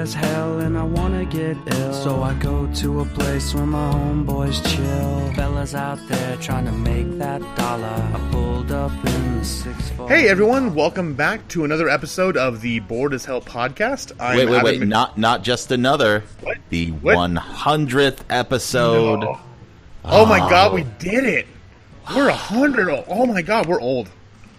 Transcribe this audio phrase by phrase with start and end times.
[0.00, 1.92] as hell and I wanna get ill.
[1.92, 5.34] So I go to a place where my homeboys chill.
[5.34, 7.86] Fellas out there trying to make that dollar.
[7.86, 12.80] I pulled up in the six Hey everyone, welcome back to another episode of the
[12.80, 14.12] Bored as Hell podcast.
[14.18, 14.80] I'm wait, wait, wait!
[14.80, 16.24] Mc- Not not just another.
[16.40, 16.56] What?
[16.70, 19.20] The one hundredth episode.
[19.20, 19.38] No.
[20.02, 21.46] Oh my god, we did it!
[22.16, 23.04] We're a hundred.
[23.06, 24.08] Oh my god, we're old.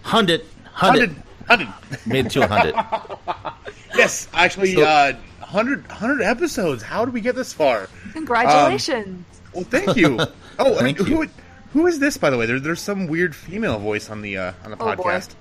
[0.03, 1.15] Hundred, Hundred,
[1.47, 2.05] hundred, hundred.
[2.07, 2.75] made it to a hundred.
[3.93, 5.13] Yes, actually, So- uh,
[5.51, 6.81] 100, 100 episodes.
[6.83, 7.87] How did we get this far?
[8.13, 9.25] Congratulations.
[9.53, 10.19] Well, thank you.
[10.59, 11.15] Oh, I mean, Thank you.
[11.23, 11.27] who
[11.73, 12.45] who is this, by the way?
[12.45, 15.03] There, there's some weird female voice on the uh, on the Oh, boy.
[15.03, 15.33] podcast.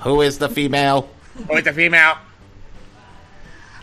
[0.00, 1.08] Who is the female?
[1.48, 2.16] Oh, it's a female.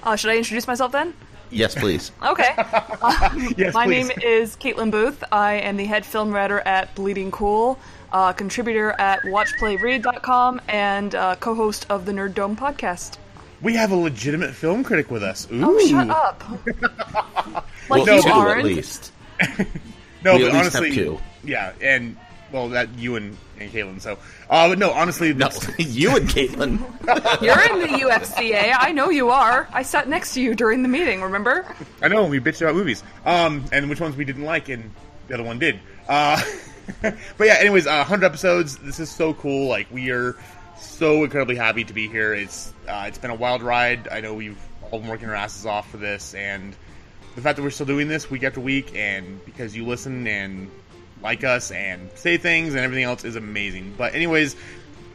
[0.04, 1.14] uh, should I introduce myself then?
[1.50, 2.12] Yes, please.
[2.24, 2.50] Okay.
[3.58, 4.10] Yes, My please.
[4.10, 5.24] name is Caitlin Booth.
[5.32, 7.80] I am the head film writer at Bleeding Cool,
[8.12, 13.18] uh, contributor at WatchPlayRead.com, and uh, co-host of the Nerd Dome podcast.
[13.64, 15.48] We have a legitimate film critic with us.
[15.52, 15.62] Ooh.
[15.64, 16.44] Oh, shut up!
[16.66, 18.60] like Well, you two aren't.
[18.60, 19.12] at least.
[20.24, 21.20] No, We but at least have honestly, two.
[21.44, 22.16] yeah, and
[22.54, 24.00] well, that you and, and Caitlin.
[24.00, 24.18] So,
[24.50, 26.80] uh, but no, honestly, No, you and Caitlin.
[27.42, 28.74] You're in the UFCA.
[28.78, 29.68] I know you are.
[29.74, 31.22] I sat next to you during the meeting.
[31.22, 31.66] Remember?
[32.02, 34.92] I know we bitched about movies, um, and which ones we didn't like, and
[35.28, 35.78] the other one did.
[36.08, 36.42] Uh,
[37.02, 37.16] but
[37.48, 38.78] yeah, anyways, uh, hundred episodes.
[38.78, 39.68] This is so cool.
[39.68, 40.38] Like we are
[40.86, 42.34] so incredibly happy to be here.
[42.34, 44.08] It's uh, it's been a wild ride.
[44.10, 44.58] I know we've
[44.92, 46.76] all been working our asses off for this, and
[47.36, 50.70] the fact that we're still doing this week after week, and because you listen and
[51.22, 53.94] like us and say things and everything else is amazing.
[53.98, 54.56] But anyways,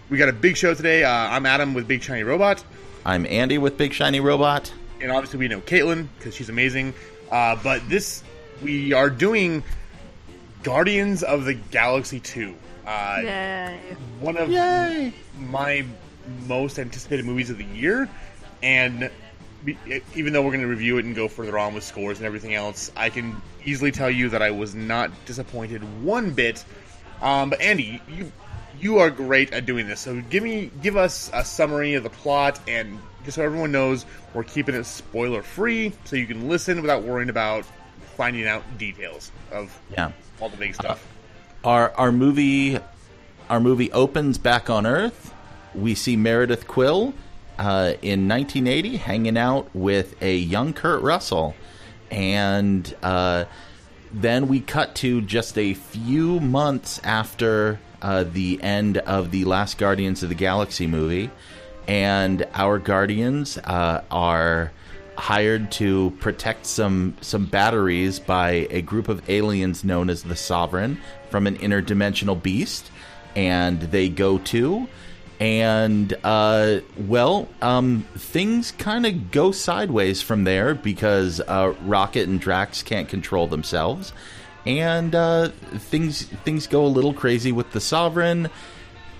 [0.08, 1.04] we got a big show today.
[1.04, 2.64] Uh, I'm Adam with Big Shiny Robot.
[3.04, 4.72] I'm Andy with Big Shiny Robot.
[5.00, 6.94] and obviously we know Caitlin because she's amazing.
[7.30, 8.22] Uh, but this,
[8.62, 9.62] we are doing
[10.62, 12.54] Guardians of the Galaxy Two.
[12.86, 13.80] Uh, Yay!
[14.20, 15.12] One of Yay!
[15.38, 15.84] my
[16.46, 18.08] most anticipated movies of the year,
[18.62, 19.10] and
[20.14, 22.54] even though we're going to review it and go further on with scores and everything
[22.54, 26.64] else, I can easily tell you that I was not disappointed one bit.
[27.20, 28.32] Um, but Andy, you
[28.80, 30.00] you are great at doing this.
[30.00, 34.06] So give me give us a summary of the plot and just so everyone knows
[34.32, 37.64] we're keeping it spoiler free, so you can listen without worrying about
[38.16, 40.12] finding out details of Yeah.
[40.40, 41.06] All the big stuff.
[41.64, 42.78] Our our movie
[43.48, 45.34] our movie opens back on Earth.
[45.74, 47.14] We see Meredith Quill
[47.58, 51.54] uh, in 1980 hanging out with a young Kurt Russell,
[52.10, 53.44] and uh,
[54.12, 59.78] then we cut to just a few months after uh, the end of the last
[59.78, 61.30] Guardians of the Galaxy movie,
[61.86, 64.72] and our Guardians uh, are
[65.18, 70.98] hired to protect some some batteries by a group of aliens known as the Sovereign
[71.28, 72.90] from an interdimensional beast,
[73.34, 74.88] and they go to.
[75.40, 82.40] And uh, well, um, things kind of go sideways from there because uh, Rocket and
[82.40, 84.12] Drax can't control themselves,
[84.66, 88.50] and uh, things things go a little crazy with the Sovereign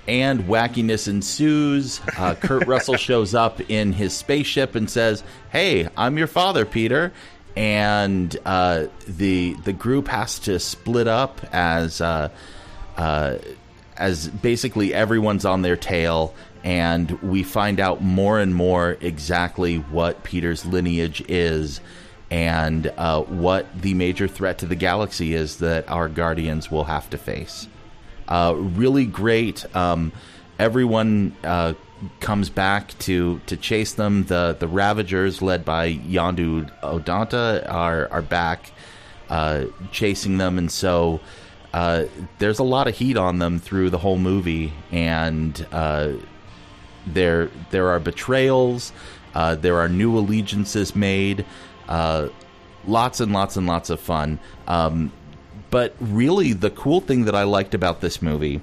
[0.08, 2.00] and wackiness ensues.
[2.16, 7.12] Uh, Kurt Russell shows up in his spaceship and says, "Hey, I'm your father, Peter."
[7.54, 12.30] And uh, the the group has to split up as uh,
[12.97, 13.36] uh,
[13.97, 20.24] as basically everyone's on their tail, and we find out more and more exactly what
[20.24, 21.80] Peter's lineage is.
[22.30, 27.08] And uh, what the major threat to the galaxy is that our guardians will have
[27.08, 27.66] to face
[28.28, 29.65] uh, really great.
[29.75, 30.12] Um,
[30.59, 31.75] everyone uh,
[32.21, 34.25] comes back to to chase them.
[34.25, 38.71] The the Ravagers, led by Yondu Udonta, are are back
[39.28, 41.21] uh, chasing them, and so
[41.72, 42.05] uh,
[42.39, 46.12] there's a lot of heat on them through the whole movie, and uh,
[47.06, 48.93] there there are betrayals,
[49.34, 51.45] uh, there are new allegiances made,
[51.89, 54.39] lots and lots and lots of fun.
[54.66, 55.12] Um,
[55.70, 58.60] but really, the cool thing that I liked about this movie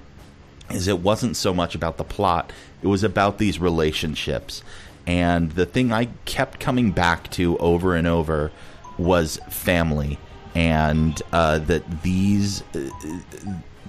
[0.71, 2.51] is it wasn't so much about the plot;
[2.81, 4.63] it was about these relationships.
[5.07, 8.52] And the thing I kept coming back to over and over
[8.97, 10.17] was family,
[10.55, 12.90] and uh, that these uh,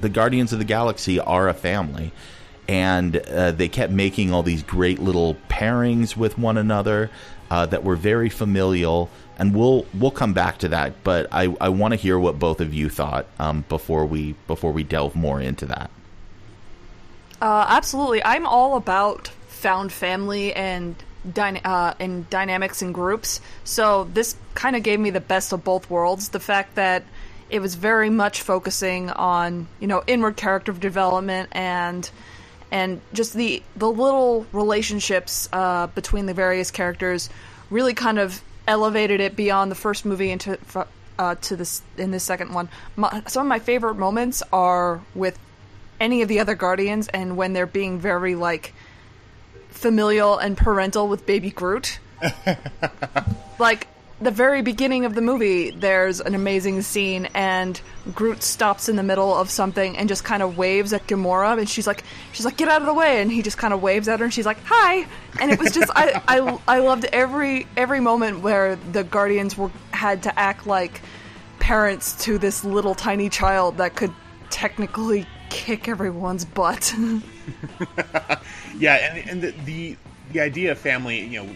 [0.01, 2.13] the Guardians of the Galaxy are a family,
[2.69, 7.11] and uh, they kept making all these great little pairings with one another
[7.51, 9.09] uh, that were very familial.
[9.39, 12.61] And we'll we'll come back to that, but I, I want to hear what both
[12.61, 15.91] of you thought um, before we before we delve more into that.
[17.41, 18.25] Uh, absolutely.
[18.25, 20.95] I'm all about found family and
[21.31, 23.41] dyna- uh, and dynamics and groups.
[23.65, 26.31] So this kind of gave me the best of both worlds.
[26.31, 27.05] The fact that
[27.51, 32.11] it was very much focusing on you know inward character development and
[32.71, 37.31] and just the the little relationships uh, between the various characters
[37.71, 40.59] really kind of elevated it beyond the first movie into
[41.19, 42.69] uh, to this in this second one.
[42.95, 45.39] My, some of my favorite moments are with
[46.01, 48.75] any of the other Guardians, and when they're being very like
[49.71, 51.99] familial and parental with Baby Groot.
[53.59, 53.89] like
[54.21, 57.79] the very beginning of the movie, there's an amazing scene, and
[58.15, 61.69] Groot stops in the middle of something and just kind of waves at Gamora, and
[61.69, 62.03] she's like,
[62.33, 64.25] she's like, get out of the way, and he just kind of waves at her,
[64.25, 65.07] and she's like, hi,
[65.39, 69.71] and it was just, I, I, I loved every every moment where the Guardians were
[69.91, 71.03] had to act like
[71.61, 74.13] parents to this little tiny child that could
[74.49, 76.95] technically kick everyone's butt.
[78.79, 79.97] yeah, and, and the, the
[80.33, 81.51] the idea of family, you know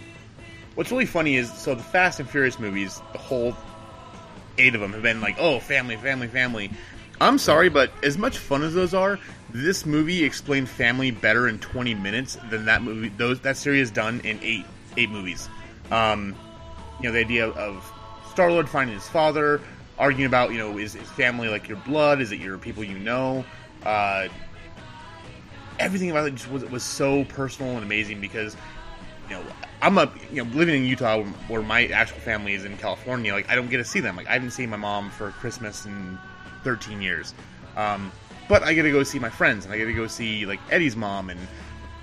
[0.74, 3.56] What's really funny is so the Fast and Furious movies, the whole
[4.58, 6.70] eight of them have been like, oh, family, family, family.
[7.20, 9.18] I'm sorry, but as much fun as those are,
[9.50, 13.10] this movie explained family better in 20 minutes than that movie.
[13.10, 14.64] Those that series done in eight
[14.96, 15.48] eight movies.
[15.90, 16.34] Um,
[17.00, 17.92] you know, the idea of
[18.30, 19.60] Star Lord finding his father,
[19.98, 22.20] arguing about you know is, is family like your blood?
[22.20, 23.44] Is it your people you know?
[23.84, 24.28] Uh,
[25.78, 28.56] everything about it just was was so personal and amazing because
[29.28, 29.42] you know
[29.82, 33.32] I'm a you know living in Utah where my actual family is in California.
[33.32, 34.16] Like I don't get to see them.
[34.16, 36.18] Like I haven't seen my mom for Christmas in
[36.64, 37.34] 13 years.
[37.76, 38.12] Um,
[38.48, 40.60] but I get to go see my friends and I get to go see like
[40.70, 41.40] Eddie's mom and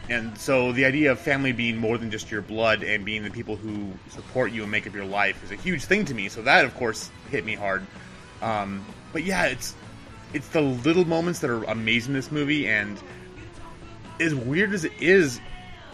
[0.09, 3.29] and so the idea of family being more than just your blood and being the
[3.29, 6.29] people who support you and make up your life is a huge thing to me.
[6.29, 7.85] So that of course hit me hard.
[8.41, 9.75] Um, but yeah, it's
[10.33, 12.97] it's the little moments that are amazing in this movie and
[14.19, 15.39] as weird as it is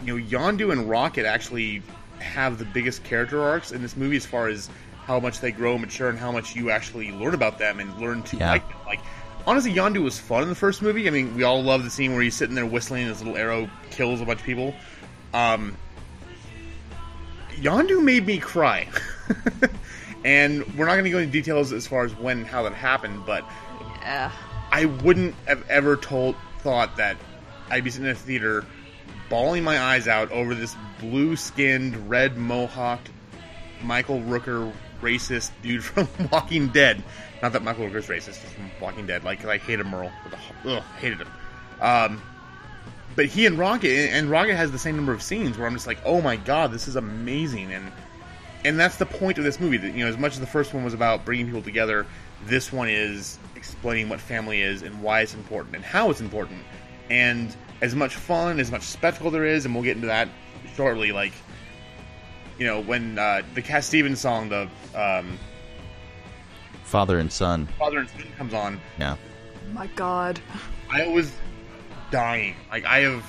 [0.04, 1.82] you know, Yondu and Rocket actually
[2.18, 4.68] have the biggest character arcs in this movie as far as
[5.04, 7.94] how much they grow and mature and how much you actually learn about them and
[7.98, 8.50] learn to yeah.
[8.50, 8.78] like them.
[8.86, 9.00] Like,
[9.46, 11.06] honestly, Yondu was fun in the first movie.
[11.06, 13.36] I mean, we all love the scene where he's sitting there whistling and his little
[13.36, 14.74] arrow kills a bunch of people.
[15.32, 15.76] Um,
[17.56, 18.88] Yondu made me cry.
[20.24, 22.72] and we're not going to go into details as far as when and how that
[22.72, 23.44] happened, but
[24.00, 24.30] yeah.
[24.72, 27.16] I wouldn't have ever told thought that
[27.70, 28.64] I'd be sitting in a theater
[29.28, 33.08] bawling my eyes out over this blue skinned, red mohawked
[33.82, 37.02] Michael Rooker racist dude from Walking Dead.
[37.42, 39.24] Not that Michael Rooker's racist, just from Walking Dead.
[39.24, 40.12] Like, I hated Merle.
[40.64, 41.28] Ugh, hated him.
[41.80, 42.22] Um,
[43.16, 45.86] but he and Rocket, and Rocket has the same number of scenes where I'm just
[45.86, 47.72] like, oh my god, this is amazing.
[47.72, 47.92] And
[48.64, 49.76] and that's the point of this movie.
[49.76, 52.06] That you know, as much as the first one was about bringing people together,
[52.46, 56.60] this one is explaining what family is and why it's important and how it's important.
[57.10, 60.30] And as much fun, as much spectacle there is, and we'll get into that
[60.74, 61.12] shortly.
[61.12, 61.34] Like,
[62.58, 65.38] you know, when uh, the Cat Stevens song, the um,
[66.84, 68.80] Father and Son, Father and Son comes on.
[68.98, 69.16] Yeah.
[69.74, 70.40] My God.
[70.90, 71.30] I was
[72.10, 72.56] dying.
[72.70, 73.22] Like I have,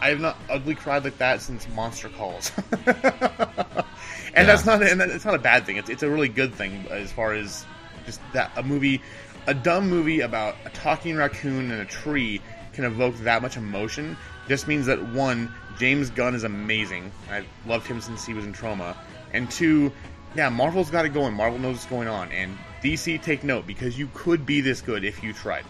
[0.00, 2.52] I have not ugly cried like that since Monster Calls.
[2.72, 3.84] and yeah.
[4.32, 5.76] that's not, and it's not a bad thing.
[5.76, 7.66] It's it's a really good thing as far as
[8.06, 9.02] just that a movie,
[9.46, 12.40] a dumb movie about a talking raccoon and a tree
[12.80, 14.16] can evoke that much emotion
[14.48, 17.12] just means that one, James Gunn is amazing.
[17.30, 18.96] I've loved him since he was in Troma.
[19.32, 19.92] And two,
[20.34, 21.34] yeah, Marvel's got it going.
[21.34, 22.32] Marvel knows what's going on.
[22.32, 25.64] And DC, take note because you could be this good if you tried.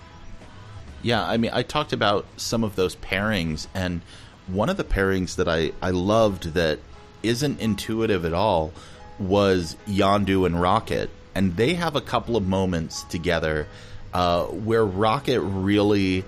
[1.03, 4.03] Yeah, I mean, I talked about some of those pairings, and
[4.47, 6.79] one of the pairings that I, I loved that
[7.23, 8.73] isn't intuitive at all
[9.19, 11.11] was Yondu and Rocket.
[11.35, 13.67] And they have a couple of moments together
[14.13, 16.25] uh, where Rocket really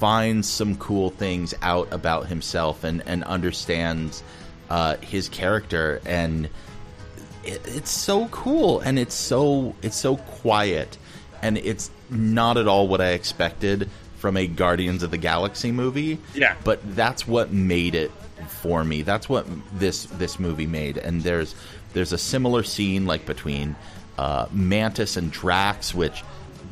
[0.00, 4.24] finds some cool things out about himself and and understands
[4.70, 6.46] uh, his character and
[7.44, 10.96] it, it's so cool and it's so it's so quiet
[11.42, 16.18] and it's not at all what I expected from a Guardians of the Galaxy movie.
[16.34, 16.54] Yeah.
[16.64, 18.10] But that's what made it
[18.48, 19.02] for me.
[19.02, 19.46] That's what
[19.78, 20.98] this this movie made.
[20.98, 21.54] And there's
[21.92, 23.76] there's a similar scene like between
[24.18, 26.22] uh, Mantis and Drax, which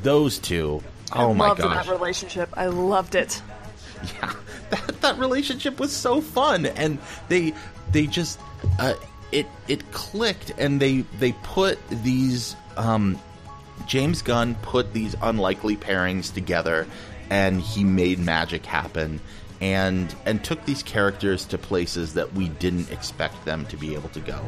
[0.03, 0.83] those two
[1.15, 1.87] Oh I my loved gosh.
[1.87, 2.51] that relationship.
[2.57, 3.43] I loved it.
[4.23, 4.33] Yeah,
[4.71, 6.99] that that relationship was so fun, and
[7.29, 7.53] they
[7.91, 8.39] they just
[8.79, 8.95] uh,
[9.33, 13.19] it it clicked, and they they put these um,
[13.89, 16.87] James Gunn put these unlikely pairings together,
[17.29, 19.21] and he made magic happen.
[19.61, 24.11] And and took these characters to places that we didn't expect them to be able
[24.11, 24.41] to go.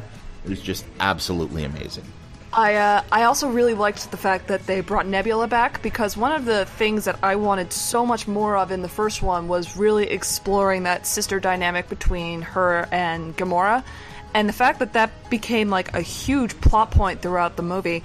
[0.44, 2.04] It was just absolutely amazing.
[2.52, 6.32] I uh, I also really liked the fact that they brought Nebula back because one
[6.32, 9.76] of the things that I wanted so much more of in the first one was
[9.76, 13.84] really exploring that sister dynamic between her and Gamora,
[14.34, 18.02] and the fact that that became like a huge plot point throughout the movie,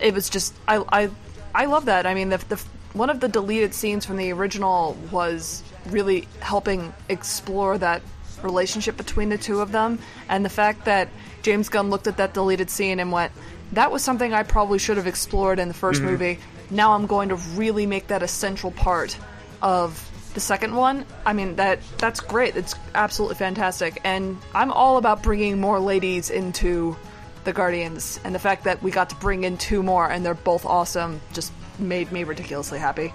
[0.00, 1.10] it was just I I
[1.54, 2.04] I love that.
[2.04, 2.62] I mean the the
[2.92, 8.02] one of the deleted scenes from the original was really helping explore that
[8.42, 9.98] relationship between the two of them,
[10.28, 11.08] and the fact that
[11.40, 13.32] James Gunn looked at that deleted scene and went,
[13.72, 16.04] "That was something I probably should have explored in the 1st mm-hmm.
[16.06, 16.38] movie.
[16.70, 19.16] Now I'm going to really make that a central part
[19.60, 22.56] of the second one." I mean, that that's great.
[22.56, 26.96] It's absolutely fantastic, and I'm all about bringing more ladies into
[27.44, 30.34] the Guardians, and the fact that we got to bring in two more and they're
[30.34, 33.12] both awesome just made me ridiculously happy.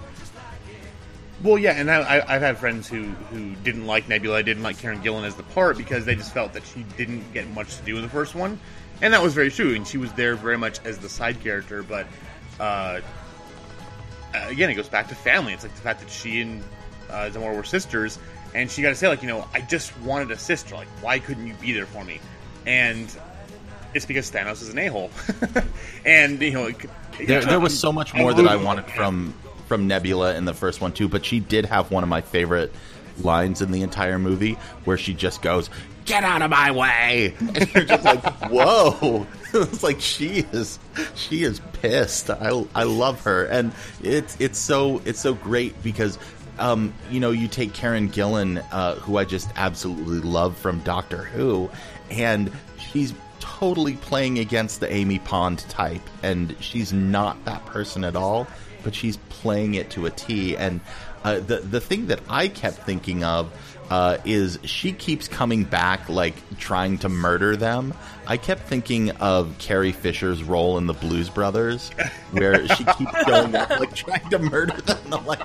[1.42, 4.78] Well, yeah, and I, I, I've had friends who, who didn't like Nebula, didn't like
[4.78, 7.84] Karen Gillan as the part because they just felt that she didn't get much to
[7.84, 8.58] do in the first one,
[9.02, 9.74] and that was very true.
[9.74, 12.06] And she was there very much as the side character, but
[12.60, 13.00] uh,
[14.34, 15.52] again, it goes back to family.
[15.52, 16.62] It's like the fact that she and
[17.10, 18.18] uh, Gamora were sisters,
[18.54, 20.74] and she got to say, like, you know, I just wanted a sister.
[20.74, 22.20] Like, why couldn't you be there for me?
[22.66, 23.14] And
[23.94, 25.10] it's because Thanos is an a hole,
[26.04, 26.76] and you know, it,
[27.26, 29.34] There, there was so much more that I wanted from
[29.66, 32.72] from Nebula in the first one too, but she did have one of my favorite
[33.20, 35.68] lines in the entire movie where she just goes,
[36.08, 40.78] "Get out of my way!" And you're just like, "Whoa!" it's like she is
[41.14, 42.30] she is pissed.
[42.30, 43.72] I I love her, and
[44.02, 46.18] it's it's so it's so great because.
[46.60, 51.18] Um, you know, you take Karen Gillan, uh, who I just absolutely love from Doctor
[51.22, 51.70] Who,
[52.10, 58.16] and she's totally playing against the Amy Pond type, and she's not that person at
[58.16, 58.48] all,
[58.82, 60.56] but she's playing it to a T.
[60.56, 60.80] And
[61.24, 63.52] uh, the the thing that I kept thinking of
[63.90, 67.94] uh, is she keeps coming back, like trying to murder them.
[68.26, 71.90] I kept thinking of Carrie Fisher's role in the Blues Brothers,
[72.32, 74.98] where she keeps going up, like trying to murder them.
[75.06, 75.40] And I'm like,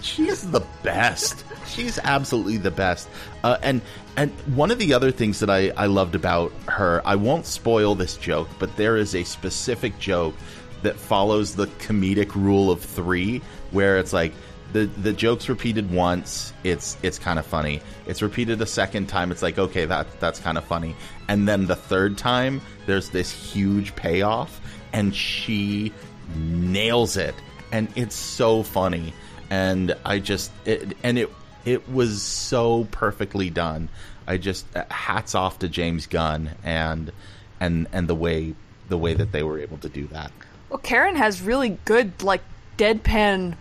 [0.00, 1.44] she's the best.
[1.66, 3.08] She's absolutely the best.
[3.44, 3.82] Uh, and
[4.16, 7.94] and one of the other things that I, I loved about her, I won't spoil
[7.94, 10.34] this joke, but there is a specific joke
[10.82, 13.42] that follows the comedic rule of three,
[13.72, 14.32] where it's like
[14.76, 17.80] the the joke's repeated once, it's it's kind of funny.
[18.06, 20.94] It's repeated a second time, it's like okay, that that's kind of funny,
[21.28, 24.60] and then the third time, there's this huge payoff,
[24.92, 25.94] and she
[26.36, 27.34] nails it,
[27.72, 29.14] and it's so funny,
[29.48, 31.32] and I just it, and it
[31.64, 33.88] it was so perfectly done.
[34.26, 37.12] I just uh, hats off to James Gunn and
[37.60, 38.54] and and the way
[38.90, 40.32] the way that they were able to do that.
[40.68, 42.42] Well, Karen has really good like
[42.76, 43.56] deadpan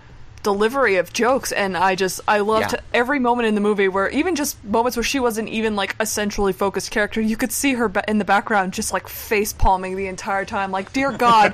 [0.45, 2.79] delivery of jokes, and I just I loved Yeah.
[2.93, 6.05] every moment in the movie where even just moments where she wasn't even like a
[6.05, 10.05] centrally focused character, you could see her in the background just like face palming the
[10.07, 11.53] entire time, like dear God.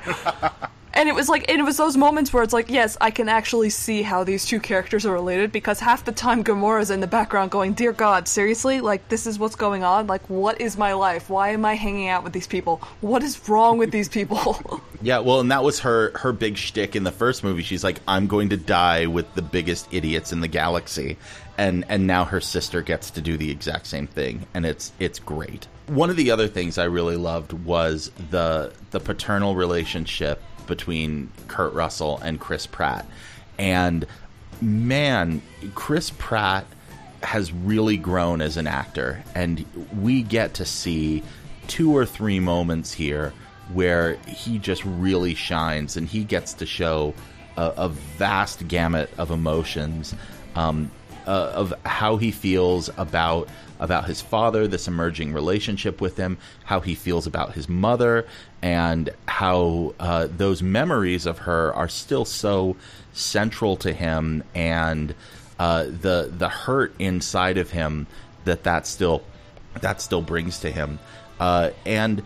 [0.94, 3.28] And it was like, and it was those moments where it's like, yes, I can
[3.28, 7.06] actually see how these two characters are related because half the time Gamora's in the
[7.06, 8.80] background going, "Dear God, seriously?
[8.80, 10.06] Like this is what's going on?
[10.06, 11.30] Like what is my life?
[11.30, 12.76] Why am I hanging out with these people?
[13.00, 16.94] What is wrong with these people?" Yeah, well, and that was her her big shtick
[16.94, 17.64] in the first movie.
[17.64, 21.16] She's like, "I'm going to die with the biggest idiots in the galaxy,"
[21.58, 25.18] and and now her sister gets to do the exact same thing, and it's it's
[25.18, 25.66] great.
[25.88, 31.72] One of the other things I really loved was the the paternal relationship between Kurt
[31.72, 33.06] Russell and Chris Pratt,
[33.58, 34.06] and
[34.60, 35.42] man,
[35.74, 36.66] Chris Pratt
[37.22, 39.64] has really grown as an actor, and
[40.00, 41.22] we get to see
[41.68, 43.32] two or three moments here
[43.72, 47.14] where he just really shines, and he gets to show
[47.56, 50.14] a, a vast gamut of emotions,
[50.56, 50.90] um,
[51.26, 53.48] uh, of how he feels about
[53.82, 58.24] about his father, this emerging relationship with him, how he feels about his mother,
[58.62, 62.76] and how uh, those memories of her are still so
[63.12, 65.14] central to him, and
[65.58, 68.06] uh, the the hurt inside of him
[68.44, 69.24] that that still
[69.80, 71.00] that still brings to him,
[71.40, 72.22] uh, and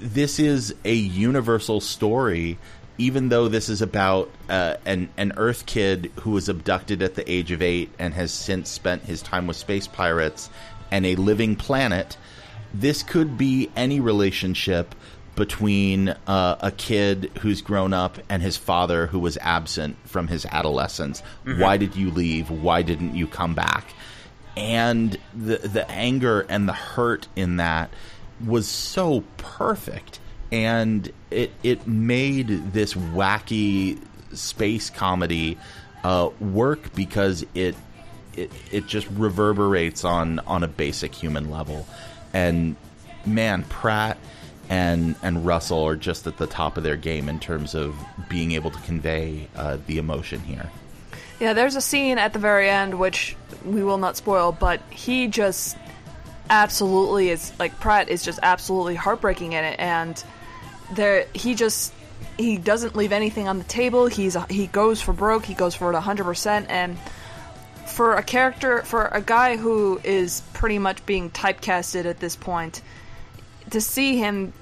[0.00, 2.58] this is a universal story.
[2.98, 7.28] Even though this is about uh, an an Earth kid who was abducted at the
[7.28, 10.50] age of eight and has since spent his time with space pirates
[10.92, 12.16] and a living planet,
[12.72, 14.94] this could be any relationship
[15.34, 20.44] between uh, a kid who's grown up and his father who was absent from his
[20.46, 21.22] adolescence.
[21.58, 22.50] Why did you leave?
[22.50, 23.94] Why didn't you come back?
[24.56, 27.90] And the the anger and the hurt in that
[28.46, 30.20] was so perfect,
[30.52, 33.98] and it it made this wacky
[34.34, 35.56] space comedy
[36.04, 37.74] uh, work because it
[38.36, 41.86] it it just reverberates on on a basic human level,
[42.32, 42.76] and
[43.26, 44.18] man, Pratt
[44.68, 47.94] and and Russell are just at the top of their game in terms of
[48.28, 50.70] being able to convey uh, the emotion here.
[51.40, 55.28] Yeah, there's a scene at the very end which we will not spoil, but he
[55.28, 55.76] just
[56.48, 60.22] absolutely is like Pratt is just absolutely heartbreaking in it, and
[60.92, 61.92] there he just
[62.38, 64.06] he doesn't leave anything on the table.
[64.06, 65.44] He's he goes for broke.
[65.44, 66.96] He goes for it hundred percent, and
[67.86, 72.82] for a character for a guy who is pretty much being typecasted at this point
[73.70, 74.52] to see him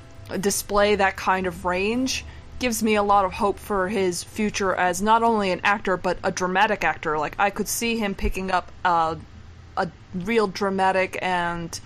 [0.41, 2.25] display that kind of range
[2.59, 6.19] gives me a lot of hope for his future as not only an actor but
[6.23, 7.19] a dramatic actor.
[7.19, 9.17] Like i could see him picking up a,
[9.77, 11.79] a real dramatic and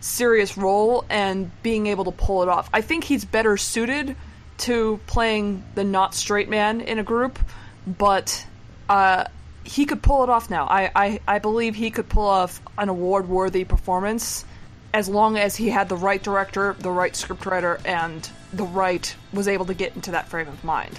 [0.00, 2.70] serious role and being able to pull it off.
[2.72, 4.16] I think he's better suited
[4.58, 7.38] to playing the not straight man in a group
[7.86, 8.46] but
[8.88, 9.24] uh,
[9.70, 10.66] he could pull it off now.
[10.66, 14.44] I, I, I believe he could pull off an award worthy performance
[14.92, 19.46] as long as he had the right director, the right scriptwriter, and the right was
[19.46, 20.98] able to get into that frame of mind.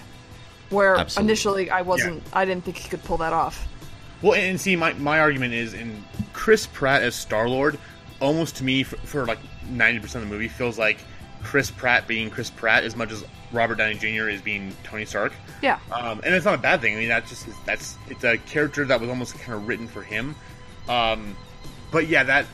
[0.69, 1.29] Where Absolutely.
[1.29, 3.67] initially I wasn't, I didn't think he could pull that off.
[4.21, 7.77] Well, and see, my, my argument is in Chris Pratt as Star Lord,
[8.21, 10.99] almost to me, for, for like 90% of the movie, feels like
[11.43, 14.29] Chris Pratt being Chris Pratt as much as Robert Downey Jr.
[14.29, 15.33] is being Tony Stark.
[15.61, 15.79] Yeah.
[15.91, 16.95] Um, and it's not a bad thing.
[16.95, 20.01] I mean, that's just that's it's a character that was almost kind of written for
[20.01, 20.35] him.
[20.87, 21.35] Um,
[21.91, 22.45] but yeah, that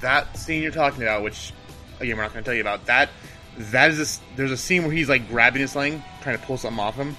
[0.00, 1.52] that scene you're talking about, which
[2.00, 3.10] again we're not going to tell you about, that
[3.58, 6.56] that is a there's a scene where he's like grabbing his sling, trying to pull
[6.56, 7.16] something off him.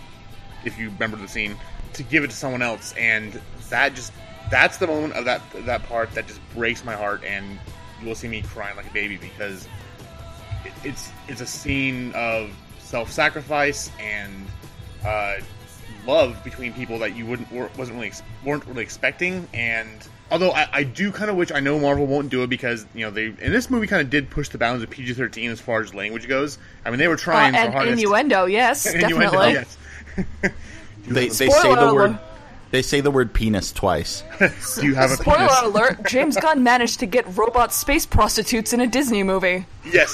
[0.65, 1.55] If you remember the scene,
[1.93, 4.13] to give it to someone else, and that just
[4.49, 7.59] that's the moment of that that part that just breaks my heart, and
[8.01, 9.67] you will see me crying like a baby because
[10.83, 14.33] it's it's a scene of self-sacrifice and
[15.05, 15.35] uh,
[16.05, 18.11] love between people that you wouldn't were, wasn't really
[18.45, 19.47] weren't really expecting.
[19.53, 22.85] And although I, I do kind of wish I know Marvel won't do it because
[22.95, 25.51] you know they in this movie kind of did push the bounds of PG thirteen
[25.51, 26.57] as far as language goes.
[26.85, 27.93] I mean they were Uh, trying their and hardest.
[28.01, 29.53] innuendo, yes, Innuendo, definitely.
[29.53, 29.77] yes.
[31.07, 32.19] They, they say the word.
[32.67, 32.71] Alert.
[32.71, 34.23] They say the word penis twice.
[34.39, 34.47] Do
[34.85, 35.61] you have a Spoiler penis?
[35.63, 39.65] alert: James Gunn managed to get robot space prostitutes in a Disney movie.
[39.85, 40.13] Yes.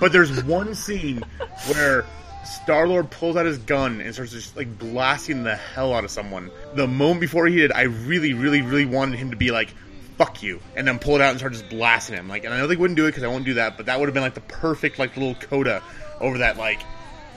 [0.00, 1.22] but there's one scene
[1.68, 2.04] where
[2.44, 6.10] Star Lord pulls out his gun and starts just like blasting the hell out of
[6.10, 6.50] someone.
[6.74, 9.72] The moment before he did, I really, really, really wanted him to be like,
[10.18, 12.28] "Fuck you," and then pull it out and start just blasting him.
[12.28, 13.98] Like, and I know they wouldn't do it because I won't do that, but that
[14.00, 15.82] would have been like the perfect like little coda
[16.20, 16.80] over that like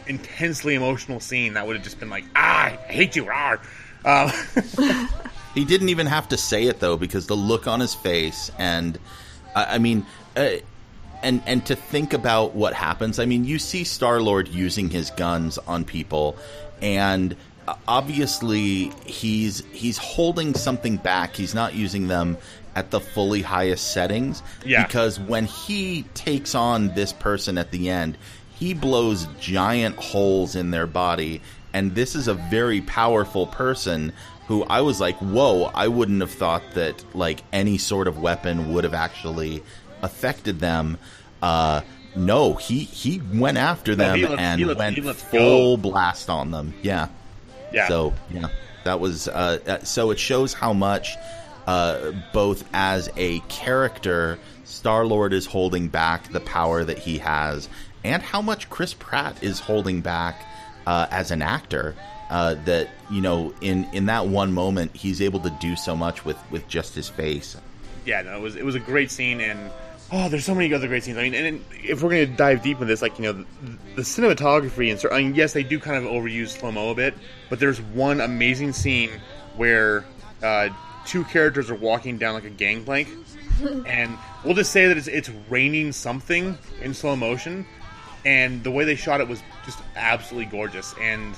[0.07, 1.53] intensely emotional scene.
[1.53, 3.57] That would have just been like, "Ah, I hate you." Ah.
[4.05, 5.09] Um,
[5.53, 8.97] He didn't even have to say it though, because the look on his face, and
[9.55, 10.49] I, I mean, uh,
[11.21, 13.19] and and to think about what happens.
[13.19, 16.35] I mean, you see Star Lord using his guns on people,
[16.81, 17.35] and
[17.67, 21.35] uh, obviously he's he's holding something back.
[21.35, 22.37] He's not using them
[22.75, 24.41] at the fully highest settings.
[24.65, 24.87] Yeah.
[24.87, 28.17] Because when he takes on this person at the end,
[28.63, 31.41] he blows giant holes in their body,
[31.73, 34.13] and this is a very powerful person
[34.47, 38.73] who I was like, whoa, I wouldn't have thought that like any sort of weapon
[38.73, 39.63] would have actually
[40.01, 40.97] affected them.
[41.41, 41.81] Uh,
[42.15, 45.81] no, he he went after them he let- and he let- went full go.
[45.89, 46.73] blast on them.
[46.81, 47.09] Yeah.
[47.73, 47.89] yeah.
[47.89, 48.47] So yeah,
[48.85, 51.17] that was uh, uh, so it shows how much
[51.67, 57.67] uh, both as a character, Star Lord is holding back the power that he has,
[58.03, 60.45] and how much Chris Pratt is holding back
[60.85, 61.95] uh, as an actor.
[62.29, 66.25] Uh, that you know, in in that one moment, he's able to do so much
[66.25, 67.55] with with just his face.
[68.05, 69.69] yeah, no, it was it was a great scene, and
[70.11, 71.17] oh, there's so many other great scenes.
[71.17, 73.33] I mean, and, and if we're going to dive deep into this, like you know,
[73.33, 73.45] the,
[73.95, 76.95] the cinematography and so, I mean, yes, they do kind of overuse slow mo a
[76.95, 77.13] bit,
[77.49, 79.11] but there's one amazing scene
[79.55, 80.05] where
[80.41, 80.69] uh,
[81.05, 83.09] two characters are walking down like a gangplank,
[83.85, 87.65] and we'll just say that it's it's raining something in slow motion,
[88.25, 91.35] and the way they shot it was just absolutely gorgeous, and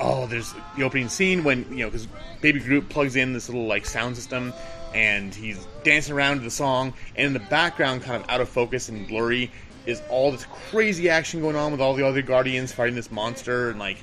[0.00, 2.08] oh, there's the opening scene when you know because
[2.40, 4.52] Baby Groot plugs in this little like sound system,
[4.94, 8.48] and he's dancing around to the song, and in the background, kind of out of
[8.48, 9.50] focus and blurry,
[9.86, 13.70] is all this crazy action going on with all the other Guardians fighting this monster,
[13.70, 13.98] and like.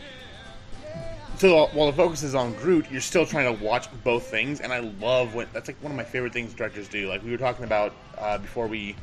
[1.38, 4.74] So while the focus is on Groot, you're still trying to watch both things, and
[4.74, 7.08] I love when that's like one of my favorite things directors do.
[7.08, 8.98] Like we were talking about uh, before we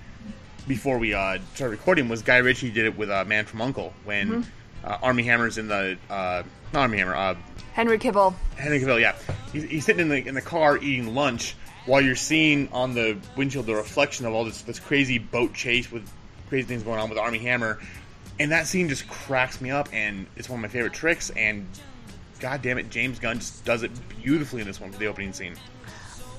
[0.67, 3.93] before we uh, started recording was Guy Ritchie did it with uh, Man from Uncle
[4.05, 4.47] when
[4.85, 7.35] uh, Armie Hammer's in the uh, not Armie Hammer, uh,
[7.73, 8.35] Henry Cavill.
[8.57, 9.01] Henry Cavill.
[9.01, 9.17] Yeah,
[9.53, 11.55] he's, he's sitting in the in the car eating lunch
[11.87, 15.91] while you're seeing on the windshield the reflection of all this this crazy boat chase
[15.91, 16.09] with
[16.49, 17.79] crazy things going on with Armie Hammer,
[18.39, 21.31] and that scene just cracks me up, and it's one of my favorite tricks.
[21.31, 21.67] And
[22.41, 25.33] God damn it, James Gunn just does it beautifully in this one for the opening
[25.33, 25.57] scene.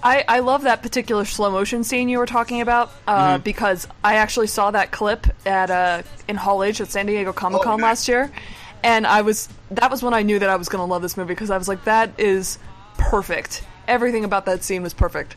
[0.03, 4.15] I, I love that particular slow motion scene you were talking about uh, because I
[4.15, 7.83] actually saw that clip at uh, in Hall H at San Diego Comic Con nice.
[7.83, 8.31] last year,
[8.83, 11.17] and I was that was when I knew that I was going to love this
[11.17, 12.59] movie because I was like that is
[12.97, 13.63] perfect.
[13.87, 15.35] Everything about that scene was perfect,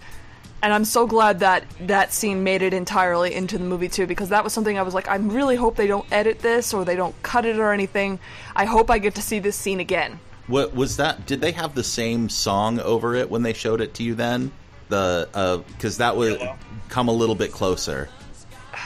[0.62, 4.28] and I'm so glad that that scene made it entirely into the movie too because
[4.28, 6.96] that was something I was like I really hope they don't edit this or they
[6.96, 8.18] don't cut it or anything.
[8.54, 10.20] I hope I get to see this scene again
[10.50, 11.26] What was that?
[11.26, 14.14] Did they have the same song over it when they showed it to you?
[14.14, 14.52] Then
[14.88, 16.56] the because that would Yellow.
[16.88, 18.08] come a little bit closer.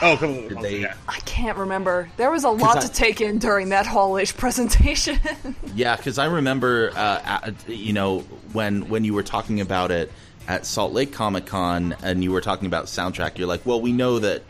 [0.01, 0.47] Oh, come on.
[0.49, 0.93] Did they- yeah.
[1.07, 2.09] I can't remember.
[2.17, 5.19] There was a lot I- to take in during that Hall H presentation.
[5.75, 8.19] Yeah, because I remember, uh, at- you know,
[8.53, 10.09] when when you were talking about it
[10.47, 13.37] at Salt Lake Comic Con, and you were talking about soundtrack.
[13.37, 14.43] You're like, well, we know that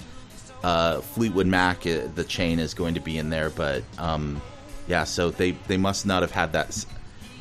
[0.64, 4.40] uh, Fleetwood Mac, uh, the chain, is going to be in there, but um,
[4.88, 6.86] yeah, so they they must not have had that s-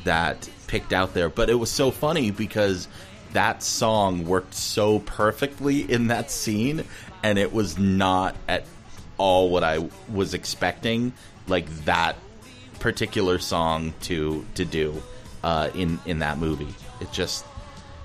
[0.05, 1.29] that picked out there.
[1.29, 2.87] But it was so funny because
[3.33, 6.85] that song worked so perfectly in that scene,
[7.21, 8.65] and it was not at
[9.17, 11.13] all what I was expecting.
[11.47, 12.15] Like that
[12.79, 15.01] particular song to to do
[15.43, 16.73] uh, in in that movie.
[17.01, 17.45] It just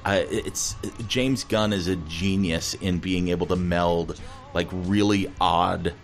[0.04, 0.74] uh, it's
[1.06, 4.20] James Gunn is a genius in being able to meld
[4.54, 5.94] like really odd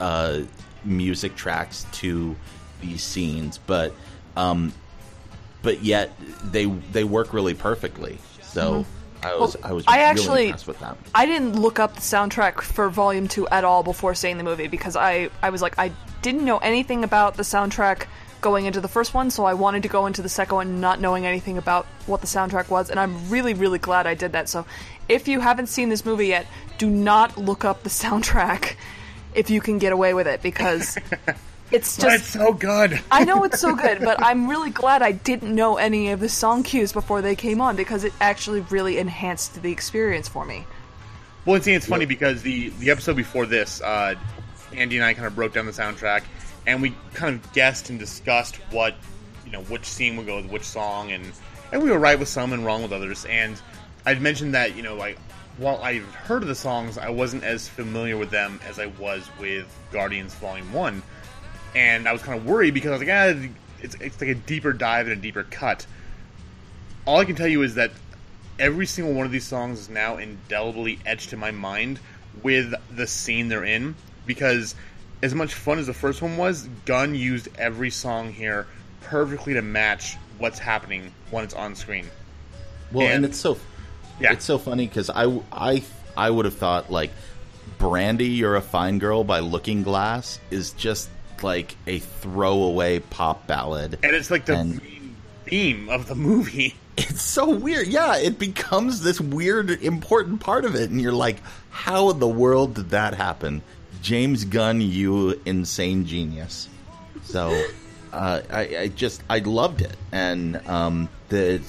[0.00, 0.40] uh,
[0.84, 2.36] music tracks to
[2.80, 3.92] these scenes, but
[4.36, 4.72] um,
[5.66, 6.12] but yet
[6.44, 8.18] they they work really perfectly.
[8.40, 9.26] So mm-hmm.
[9.26, 10.96] I was I was I really actually- impressed with that.
[11.12, 14.68] I didn't look up the soundtrack for Volume 2 at all before seeing the movie
[14.68, 15.90] because I, I was like, I
[16.22, 18.06] didn't know anything about the soundtrack
[18.40, 21.00] going into the first one, so I wanted to go into the second one not
[21.00, 24.48] knowing anything about what the soundtrack was, and I'm really, really glad I did that.
[24.48, 24.66] So
[25.08, 26.46] if you haven't seen this movie yet,
[26.78, 28.76] do not look up the soundtrack
[29.34, 30.96] if you can get away with it because
[31.70, 32.16] it's just.
[32.16, 33.00] it's so good.
[33.10, 36.28] I know it's so good, but I'm really glad I didn't know any of the
[36.28, 40.64] song cues before they came on because it actually really enhanced the experience for me.
[41.44, 44.14] Well, and see, it's funny because the the episode before this, uh,
[44.72, 46.22] Andy and I kind of broke down the soundtrack,
[46.66, 48.94] and we kind of guessed and discussed what
[49.44, 51.24] you know which scene would go with which song, and
[51.72, 53.24] and we were right with some and wrong with others.
[53.26, 53.60] And
[54.04, 55.18] I'd mentioned that you know like
[55.58, 59.28] while I've heard of the songs, I wasn't as familiar with them as I was
[59.40, 61.02] with Guardians Volume One,
[61.76, 63.48] and I was kind of worried because I was like, ah,
[63.80, 65.86] it's it's like a deeper dive and a deeper cut.
[67.04, 67.92] All I can tell you is that
[68.58, 72.00] every single one of these songs is now indelibly etched in my mind
[72.42, 74.74] with the scene they're in because
[75.22, 78.66] as much fun as the first one was gunn used every song here
[79.02, 82.06] perfectly to match what's happening when it's on screen
[82.92, 83.58] Well, and, And- it's so
[84.20, 84.32] Yeah.
[84.32, 85.82] it's so funny because I I
[86.16, 87.10] I would have thought like
[87.78, 91.10] Brandy, you're a fine girl by Looking Glass is just
[91.42, 93.98] like a throwaway pop ballad.
[94.02, 94.80] and it's like the And-
[95.46, 97.88] theme of the movie It's so weird.
[97.88, 101.36] Yeah, it becomes this weird important part of it, and you're like,
[101.68, 103.60] how in the world did that happen?
[104.00, 106.70] James Gunn, you insane genius.
[107.24, 107.50] So,
[108.14, 111.60] uh, I, I just I loved it, and um, the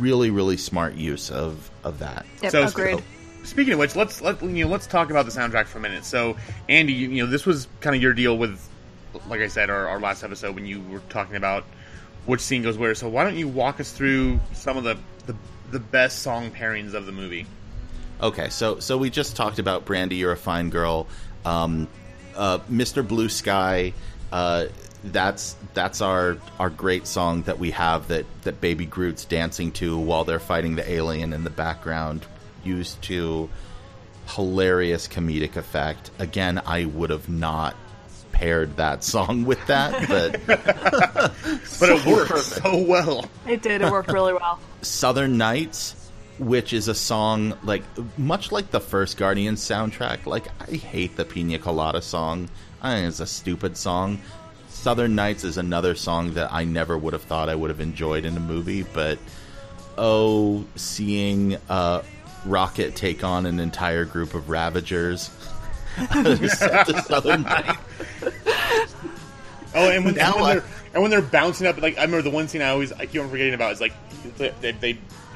[0.00, 2.26] really really smart use of of that.
[2.42, 3.02] Yep, So- agreed.
[3.44, 4.68] Speaking of which, let's let you know.
[4.70, 6.04] Let's talk about the soundtrack for a minute.
[6.04, 6.36] So,
[6.68, 8.67] Andy, you, you know, this was kind of your deal with,
[9.28, 11.64] like I said, our, our last episode when you were talking about
[12.26, 12.94] which scene goes where.
[12.94, 15.36] So, why don't you walk us through some of the the,
[15.70, 17.46] the best song pairings of the movie?
[18.20, 20.16] Okay, so so we just talked about Brandy.
[20.16, 21.06] You're a fine girl.
[21.44, 21.88] Um,
[22.36, 23.06] uh, Mr.
[23.06, 23.92] Blue Sky.
[24.30, 24.66] Uh,
[25.04, 29.96] that's that's our our great song that we have that that Baby Groot's dancing to
[29.96, 32.26] while they're fighting the alien in the background,
[32.64, 33.48] used to
[34.28, 36.10] hilarious comedic effect.
[36.18, 37.76] Again, I would have not
[38.38, 40.40] paired that song with that, but
[41.80, 43.24] But it works so well.
[43.48, 43.82] It did.
[43.82, 44.60] It worked really well.
[44.80, 47.82] Southern Nights, which is a song like
[48.16, 50.26] much like the first Guardians soundtrack.
[50.26, 52.48] Like I hate the Pina Colada song.
[52.80, 54.20] I think it's a stupid song.
[54.68, 58.24] Southern Nights is another song that I never would have thought I would have enjoyed
[58.24, 59.18] in a movie, but
[59.96, 62.02] oh, seeing uh,
[62.44, 65.30] Rocket take on an entire group of Ravagers.
[65.98, 67.78] The Southern Nights.
[69.74, 72.02] Oh, and when, Now and, when I- they're, and when they're bouncing up, like I
[72.02, 73.92] remember the one scene I always I keep on forgetting about is like
[74.38, 74.92] they, they, they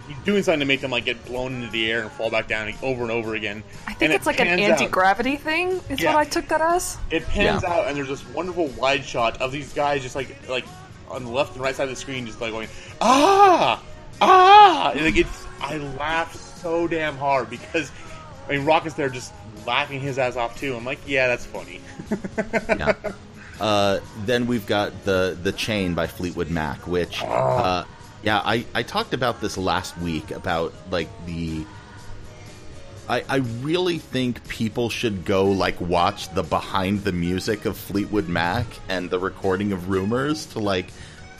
[0.08, 2.48] he's doing something to make them like get blown into the air and fall back
[2.48, 3.62] down like, over and over again.
[3.86, 5.80] I think And it's it like an anti gravity thing.
[5.90, 6.14] Is Yeah.
[6.14, 6.96] what I took that as.
[7.10, 7.72] It pans Yeah.
[7.72, 10.64] out, and there's this wonderful wide shot of these guys just like like
[11.08, 12.68] on the left and right side of the screen, just like going
[13.02, 13.82] ah
[14.22, 14.92] ah.
[14.92, 17.92] And, like it's I laughed so damn hard because
[18.48, 19.32] I mean Rocket's there just
[19.66, 20.74] laughing his ass off too.
[20.76, 21.80] I'm like, yeah, that's funny.
[22.68, 22.94] yeah.
[23.60, 27.84] Uh, then we've got the the chain by Fleetwood Mac, which uh,
[28.22, 31.64] yeah, I, I talked about this last week about like the.
[33.08, 38.28] I, I really think people should go like watch the behind the music of Fleetwood
[38.28, 40.86] Mac and the recording of Rumors to like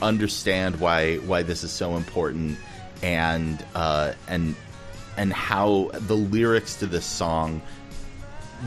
[0.01, 2.57] understand why why this is so important
[3.01, 4.55] and uh, and
[5.17, 7.61] and how the lyrics to this song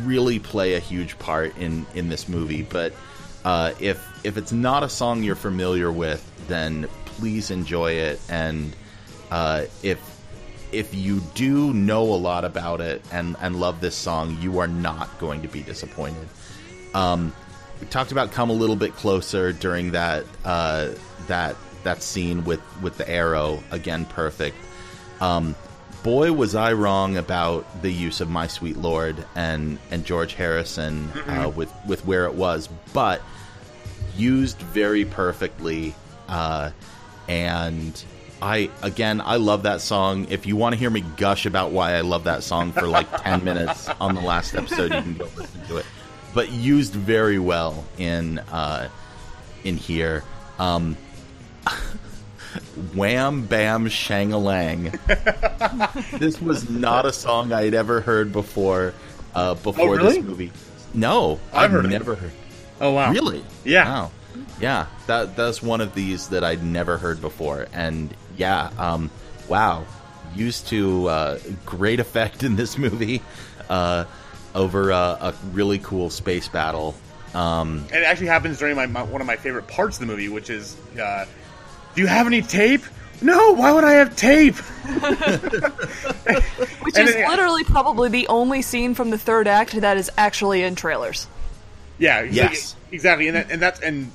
[0.05, 2.63] really play a huge part in in this movie.
[2.63, 2.93] But
[3.45, 8.21] uh, if if it's not a song you're familiar with, then please enjoy it.
[8.29, 8.75] And
[9.31, 9.99] uh, if
[10.73, 14.69] if you do know a lot about it and and love this song, you are
[14.69, 16.29] not going to be disappointed.
[16.95, 17.33] Um,
[17.81, 20.91] we talked about come a little bit closer during that uh,
[21.27, 24.57] that that scene with with the arrow again perfect
[25.21, 25.55] um,
[26.07, 31.11] boy was i wrong about the use of my sweet lord and and george harrison
[31.27, 33.21] uh, with with where it was but
[34.17, 35.95] used very perfectly
[36.29, 36.71] uh,
[37.29, 38.05] and
[38.43, 40.27] I again I love that song.
[40.29, 43.11] If you want to hear me gush about why I love that song for like
[43.23, 45.87] 10 minutes on the last episode, you can go listen to it.
[46.35, 48.89] But used very well in uh,
[49.65, 50.23] in here.
[50.59, 50.97] Um,
[52.95, 54.93] Wham Bam Shangalang.
[56.19, 58.93] this was not a song I had ever heard before
[59.35, 60.17] uh, before Oh, really?
[60.19, 60.53] this movie.
[60.95, 61.89] No, I've heard it.
[61.89, 62.33] never heard.
[62.81, 63.11] Oh wow.
[63.13, 63.45] Really?
[63.65, 63.85] Yeah.
[63.89, 64.11] Wow.
[64.61, 64.87] Yeah.
[65.07, 69.11] That that's one of these that I'd never heard before, and yeah, um,
[69.49, 69.87] wow,
[70.35, 73.23] used to uh, great effect in this movie
[73.71, 74.05] uh,
[74.55, 76.95] over uh, a really cool space battle.
[77.35, 80.07] Um, And it actually happens during my, my one of my favorite parts of the
[80.07, 81.27] movie, which is, uh,
[81.97, 82.83] do you have any tape?
[83.21, 83.53] No.
[83.55, 84.55] Why would I have tape?
[84.87, 85.03] Which
[86.97, 90.63] And is then- literally probably the only scene from the third act that is actually
[90.63, 91.27] in trailers.
[91.99, 92.23] Yeah.
[92.23, 92.77] Yes.
[92.93, 93.29] Exactly.
[93.29, 94.11] And that, and that's and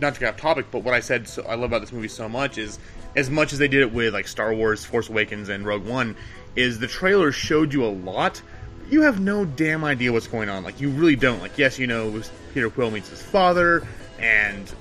[0.00, 2.08] not to get off topic, but what I said so, I love about this movie
[2.08, 2.78] so much is
[3.14, 6.16] as much as they did it with like Star Wars, Force Awakens, and Rogue One,
[6.54, 8.42] is the trailer showed you a lot.
[8.82, 10.64] But you have no damn idea what's going on.
[10.64, 11.40] Like you really don't.
[11.40, 13.86] Like yes, you know Peter Quill meets his father,
[14.18, 14.72] and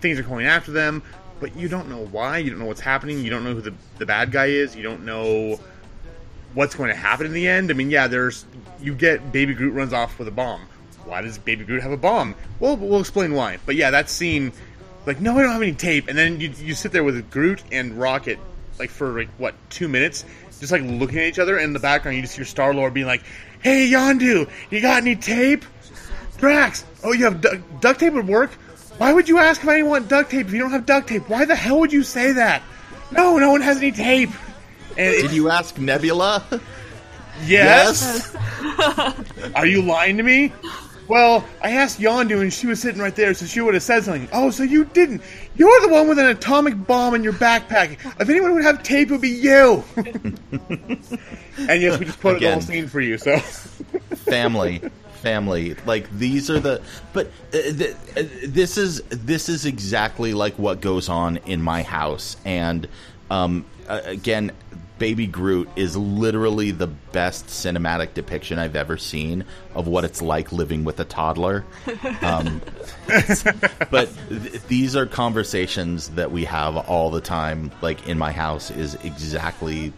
[0.00, 1.02] things are going after them,
[1.42, 2.38] but you don't know why.
[2.38, 3.24] You don't know what's happening.
[3.24, 4.76] You don't know who the the bad guy is.
[4.76, 5.58] You don't know
[6.54, 7.68] what's going to happen in the end.
[7.70, 8.46] I mean, yeah, there's
[8.80, 10.62] you get Baby Groot runs off with a bomb.
[11.04, 12.36] Why does Baby Groot have a bomb?
[12.60, 13.58] Well, we'll explain why.
[13.66, 14.52] But yeah, that scene,
[15.04, 17.60] like, no, I don't have any tape, and then you you sit there with Groot
[17.72, 18.38] and Rocket,
[18.78, 20.24] like for like what two minutes,
[20.60, 22.94] just like looking at each other, and in the background you just hear Star Lord
[22.94, 23.24] being like,
[23.62, 25.64] "Hey, Yondu, you got any tape?"
[26.38, 28.52] Drax, oh, you have du- duct tape would work.
[29.02, 31.28] Why would you ask if I want duct tape if you don't have duct tape?
[31.28, 32.62] Why the hell would you say that?
[33.10, 34.30] No, no one has any tape.
[34.96, 36.44] And did you ask Nebula?
[37.44, 38.32] Yes.
[39.56, 40.52] Are you lying to me?
[41.08, 44.04] Well, I asked Yondu and she was sitting right there, so she would have said
[44.04, 44.28] something.
[44.32, 45.20] Oh, so you didn't.
[45.56, 47.98] You're the one with an atomic bomb in your backpack.
[48.20, 49.82] If anyone would have tape, it would be you.
[49.96, 52.52] and yes, we just put the Again.
[52.52, 53.36] whole scene for you, so.
[53.38, 54.80] family
[55.22, 55.74] family.
[55.86, 56.82] Like these are the
[57.12, 61.82] but uh, th- uh, this is this is exactly like what goes on in my
[61.82, 62.36] house.
[62.44, 62.86] And
[63.30, 64.52] um uh, again
[64.98, 70.52] baby groot is literally the best cinematic depiction i've ever seen of what it's like
[70.52, 71.64] living with a toddler.
[72.22, 72.60] Um
[73.90, 78.70] but th- these are conversations that we have all the time like in my house
[78.70, 79.92] is exactly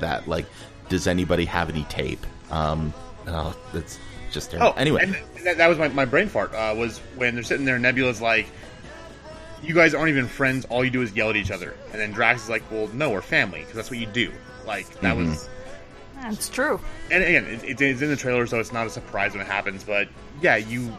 [0.00, 0.46] that like
[0.88, 2.26] does anybody have any tape?
[2.50, 2.92] Um
[3.28, 3.98] oh it's
[4.32, 5.16] just terrible Oh, anyway and
[5.46, 6.52] that, that was my, my brain fart.
[6.54, 8.46] Uh, was when they're sitting there, Nebula's like,
[9.62, 10.64] "You guys aren't even friends.
[10.66, 13.10] All you do is yell at each other." And then Drax is like, "Well, no,
[13.10, 14.32] we're family because that's what you do."
[14.66, 15.30] Like that Mm-hmm.
[15.30, 15.48] was,
[16.24, 16.80] It's true.
[17.10, 19.46] and again, it, it, it's in the trailer, so it's not a surprise when it
[19.48, 19.84] happens.
[19.84, 20.08] But
[20.40, 20.92] yeah, you.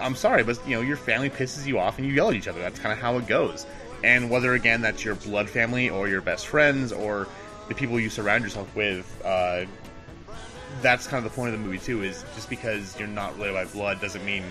[0.00, 2.48] I'm sorry, but you know your family pisses you off and you yell at each
[2.48, 2.60] other.
[2.60, 3.66] That's kind of how it goes.
[4.02, 7.26] And whether again that's your blood family or your best friends or
[7.68, 9.64] the people you surround yourself with, uh,
[10.82, 12.02] that's kind of the point of the movie too.
[12.02, 14.44] Is just because you're not related by blood doesn't mean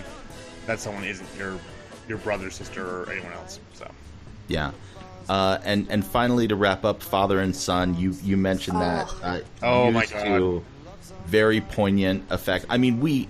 [0.66, 1.58] that someone isn't your
[2.08, 3.60] your brother, sister, or anyone else.
[3.74, 3.90] So
[4.48, 4.72] yeah
[5.28, 9.38] uh, and and finally to wrap up father and son you you mentioned that uh,
[9.62, 10.24] Oh, my God.
[10.24, 10.64] to
[11.26, 13.28] very poignant effect i mean we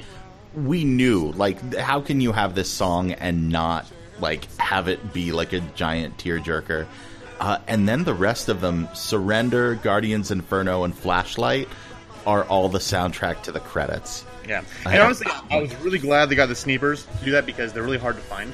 [0.55, 3.85] we knew like how can you have this song and not
[4.18, 6.87] like have it be like a giant tearjerker
[7.38, 11.68] uh, and then the rest of them surrender guardians inferno and flashlight
[12.30, 15.98] are all the soundtrack to the credits yeah, I and have- honestly, I was really
[15.98, 18.52] glad they got the sneepers to do that because they're really hard to find.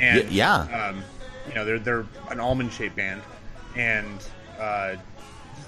[0.00, 0.88] And Y- yeah.
[0.90, 1.04] um,
[1.46, 3.20] you know they're they're an almond shaped band,
[3.76, 4.18] and
[4.58, 4.96] uh,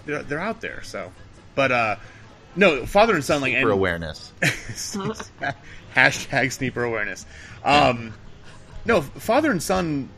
[0.07, 0.83] they're they're out there.
[0.83, 1.13] So,
[1.55, 1.97] but uh,
[2.57, 4.33] no, father and son like for and, awareness
[5.95, 7.27] hashtag sneaper awareness.
[7.65, 8.13] Um,
[8.85, 10.09] no, father and son,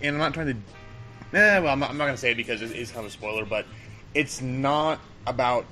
[0.00, 1.36] and I'm not trying to.
[1.38, 3.10] Eh, well, I'm not, I'm not going to say it because it is kind of
[3.10, 3.66] a spoiler, but
[4.14, 5.64] it's not about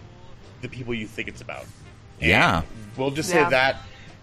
[0.63, 1.67] the people you think it's about.
[2.21, 2.63] And Yeah.
[2.97, 3.45] we'll just Yeah.
[3.45, 3.77] say that.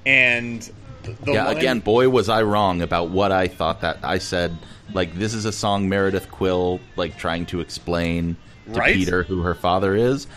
[0.06, 0.68] And
[1.04, 4.18] the, the yeah line- again boy was i wrong about what i thought that i
[4.18, 4.58] said
[4.94, 8.96] like this is a song meredith quill like trying to explain to Right?
[8.96, 10.28] peter who her father is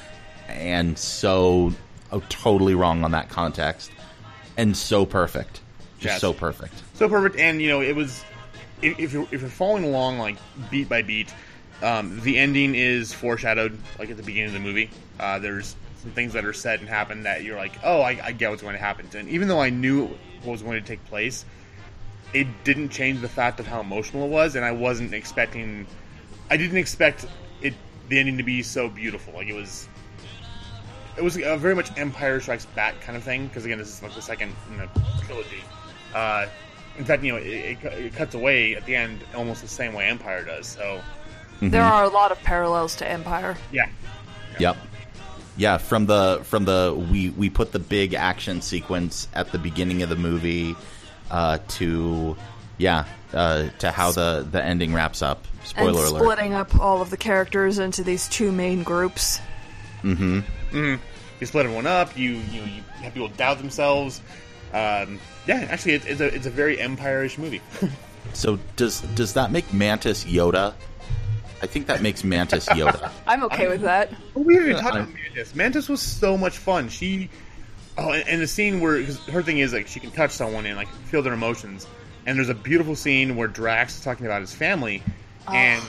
[0.48, 1.72] and so
[2.12, 3.90] oh, totally wrong on that context
[4.56, 5.60] and so perfect
[5.98, 6.20] just Yes.
[6.20, 7.36] so perfect so perfect.
[7.36, 8.22] And you know, it was
[8.82, 10.36] if, if you're if you're following along like
[10.70, 11.34] beat by beat,
[11.82, 14.90] um, the ending is foreshadowed like at the beginning of the movie.
[15.18, 18.32] Uh, there's some things that are said and happen that you're like, oh, I, I
[18.32, 19.08] get what's going to happen.
[19.16, 20.06] And even though I knew
[20.42, 21.44] what was going to take place,
[22.34, 25.86] it didn't change the fact of how emotional it was, and I wasn't expecting.
[26.50, 27.26] I didn't expect
[27.60, 27.74] it
[28.08, 29.34] the ending to be so beautiful.
[29.34, 29.88] Like it was.
[31.16, 34.02] It was a very much Empire Strikes Back kind of thing because again, this is
[34.02, 34.88] like the second in the
[35.26, 35.62] trilogy.
[36.14, 36.46] Uh,
[36.96, 39.92] in fact, you know, it, it, it cuts away at the end almost the same
[39.92, 40.66] way Empire does.
[40.66, 41.02] So,
[41.60, 43.56] There are a lot of parallels to Empire.
[43.72, 43.88] yeah,
[44.58, 44.76] Yep.
[45.56, 50.02] Yeah, from the from the we we put the big action sequence at the beginning
[50.02, 50.74] of the movie
[51.30, 52.36] uh, to
[52.78, 55.46] yeah uh, to how the the ending wraps up.
[55.64, 56.22] Spoiler and alert.
[56.22, 59.40] splitting up all of the characters into these two main groups.
[60.02, 60.40] Mm-hmm.
[60.40, 60.94] mm-hmm
[61.40, 62.16] You split everyone up.
[62.16, 64.20] You you, you have people doubt themselves.
[64.72, 67.60] Um, yeah, actually, it's, it's a it's a very Empire-ish movie.
[68.34, 70.74] So does does that make Mantis Yoda?
[71.62, 73.11] I think that makes Mantis Yoda.
[73.27, 74.11] I'm okay with that.
[74.35, 75.55] we didn't uh, talk I'm- about Mantis.
[75.55, 76.88] Mantis was so much fun.
[76.88, 77.31] She
[77.96, 80.66] oh, and, and the scene where cause her thing is like she can touch someone
[80.66, 81.87] and like feel their emotions.
[82.27, 85.03] And there's a beautiful scene where Drax is talking about his family,
[85.48, 85.55] ah.
[85.55, 85.83] and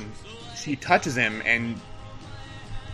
[0.56, 1.80] she touches him, and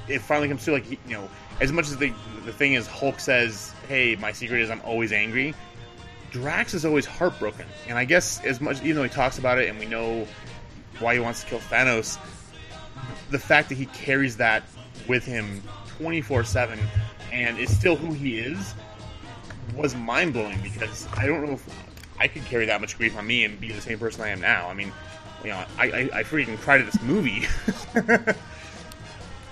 [0.07, 0.75] it finally comes through.
[0.75, 1.29] Like he, you know,
[1.61, 2.13] as much as the
[2.45, 5.53] the thing is, Hulk says, "Hey, my secret is I'm always angry."
[6.31, 9.67] Drax is always heartbroken, and I guess as much even though he talks about it,
[9.67, 10.27] and we know
[10.99, 12.17] why he wants to kill Thanos,
[13.29, 14.63] the fact that he carries that
[15.07, 15.61] with him
[15.97, 16.79] 24 7
[17.31, 18.73] and is still who he is
[19.75, 21.69] was mind blowing because I don't know if
[22.19, 24.41] I could carry that much grief on me and be the same person I am
[24.41, 24.67] now.
[24.67, 24.91] I mean,
[25.43, 27.47] you know, I, I, I freaking cried at this movie.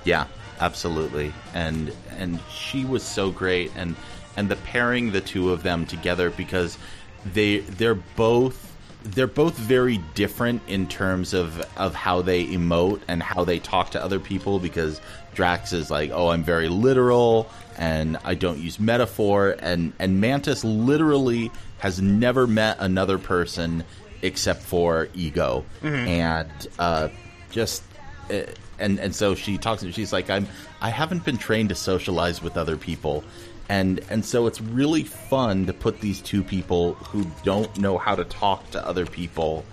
[0.08, 0.28] Yeah,
[0.62, 1.34] absolutely.
[1.54, 3.94] And and she was so great and
[4.38, 6.78] and the pairing the two of them together because
[7.26, 8.67] they they're both
[9.12, 13.92] they're both very different in terms of of how they emote and how they talk
[13.92, 15.00] to other people because
[15.34, 20.64] Drax is like, "Oh, I'm very literal and I don't use metaphor." And and Mantis
[20.64, 23.84] literally has never met another person
[24.22, 25.64] except for ego.
[26.08, 27.10] And uh
[27.52, 27.84] just
[28.30, 28.42] uh,
[28.80, 30.48] and and so she talks and she's like i'm
[30.82, 33.24] i haven't been trained to socialize with other people
[33.70, 38.16] and and so it's really fun to put these two people who don't know how
[38.16, 39.66] to talk to other people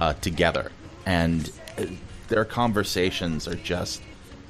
[0.00, 0.70] uh, together.
[1.04, 1.86] And uh,
[2.28, 4.02] their conversations are just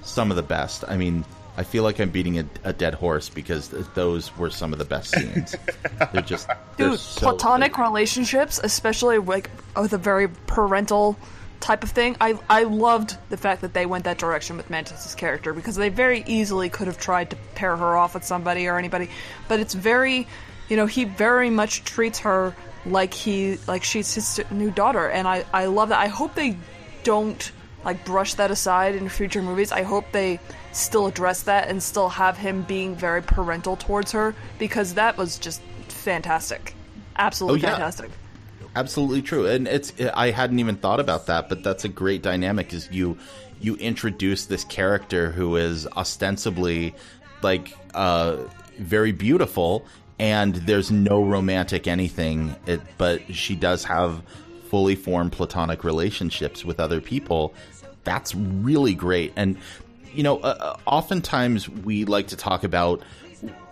[0.03, 0.85] some of the best.
[0.89, 1.25] I mean
[1.59, 4.79] i feel like i'm beating a, a dead horse because th- those were some of
[4.79, 5.57] the best scenes.
[6.13, 7.83] They're just they're Dude, so platonic good.
[7.83, 11.17] relationships, especially like with a very parental
[11.61, 12.17] type of thing.
[12.21, 15.89] I I loved the fact that they went that direction with Mantis's character because they
[15.89, 19.09] very easily could have tried to pair her off with somebody or anybody,
[19.49, 20.27] but it's very,
[20.69, 25.27] you know, he very much treats her like he like she's his new daughter, and
[25.27, 25.99] I I love that.
[25.99, 26.57] I hope they
[27.03, 27.51] don't
[27.85, 29.73] like brush that aside in future movies.
[29.73, 30.41] I hope they
[30.73, 35.39] still address that and still have him being very parental towards her because that was
[35.39, 36.75] just fantastic.
[37.17, 37.71] Absolutely Oh, yeah.
[37.71, 38.11] fantastic.
[38.77, 39.47] Absolutely true.
[39.47, 43.19] And it's i hadn't even thought about that but that's a great dynamic is you
[43.61, 46.95] you introduce this character who is ostensibly
[47.43, 48.37] like uh
[48.79, 49.87] very beautiful
[50.19, 52.57] and there's no romantic anything.
[52.67, 54.23] It, but she does have
[54.69, 57.55] fully formed platonic relationships with other people.
[58.05, 59.33] That's really great.
[59.37, 59.59] And
[60.13, 63.03] you know uh, uh, oftentimes we like to talk about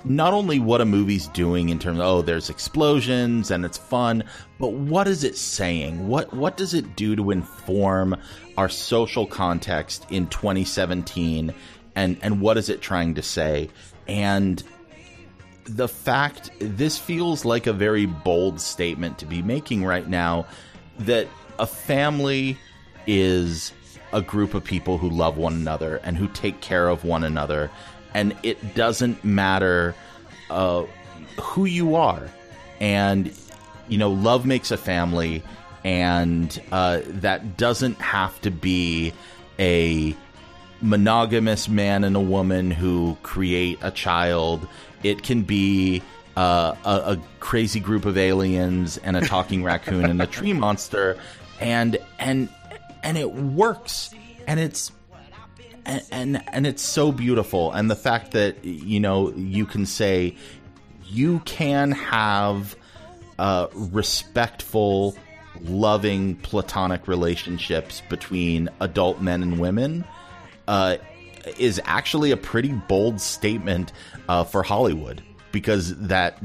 [0.04, 4.22] not only what a movie's doing in terms of oh there's explosions and it's fun
[4.58, 6.08] but what is it saying?
[6.08, 8.16] What what does it do to inform
[8.56, 11.52] our social context in 2017
[11.94, 13.68] and and what is it trying to say?
[14.06, 14.62] And
[15.64, 20.46] the fact this feels like a very bold statement to be making right now
[20.98, 22.56] that a family
[23.06, 23.72] is
[24.12, 27.70] a group of people who love one another and who take care of one another
[28.14, 29.94] and it doesn't matter
[30.50, 30.84] uh,
[31.40, 32.28] who you are
[32.80, 33.32] and
[33.88, 35.42] you know love makes a family
[35.84, 39.12] and uh, that doesn't have to be
[39.58, 40.16] a
[40.80, 44.66] monogamous man and a woman who create a child.
[45.02, 46.02] It can be
[46.36, 51.18] uh, a, a crazy group of aliens and a talking raccoon and a tree monster,
[51.60, 52.48] and and
[53.02, 54.10] and it works,
[54.46, 54.90] and it's
[55.86, 60.36] and, and it's so beautiful, and the fact that you know you can say
[61.04, 62.76] you can have
[63.74, 65.16] respectful,
[65.62, 70.04] loving, platonic relationships between adult men and women
[70.68, 70.96] uh,
[71.58, 73.92] is actually a pretty bold statement
[74.28, 75.22] uh, for Hollywood
[75.52, 76.38] because that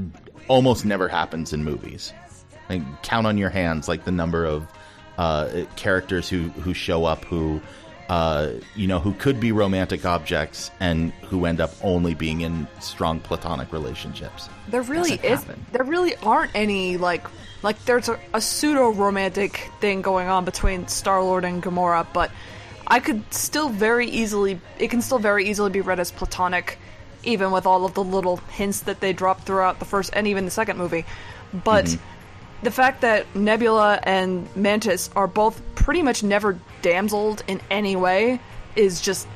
[0.47, 2.13] almost never happens in movies.
[2.69, 4.67] Like, count on your hands like the number of
[5.17, 7.61] uh, characters who who show up who
[8.09, 12.67] uh, you know who could be romantic objects and who end up only being in
[12.79, 14.49] strong platonic relationships.
[14.67, 15.43] There really is.
[15.43, 15.65] happen.
[15.71, 17.23] There really aren't any like
[17.61, 22.31] like there's a, a pseudo romantic thing going on between Star Lord and Gamora, but
[22.87, 24.59] I could still very easily.
[24.79, 26.79] It can still very easily be read as platonic,
[27.23, 30.45] even with all of the little hints that they drop throughout the first and even
[30.45, 31.05] the second movie.
[31.53, 32.18] But Mm-hmm.
[32.63, 38.39] The fact that Nebula and Mantis are both pretty much never damseled in any way
[38.75, 39.27] is just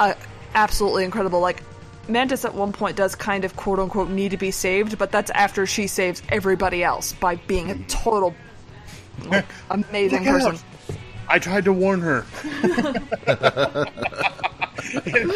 [0.00, 0.14] uh,
[0.54, 1.40] absolutely incredible.
[1.40, 1.62] Like,
[2.08, 5.30] Mantis at one point does kind of quote unquote need to be saved, but that's
[5.30, 8.34] after she saves everybody else by being a total
[9.26, 10.54] like, amazing person.
[10.56, 10.64] out.
[11.28, 12.26] I tried to warn her.
[12.52, 12.66] and,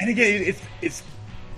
[0.00, 1.02] and again, it's it's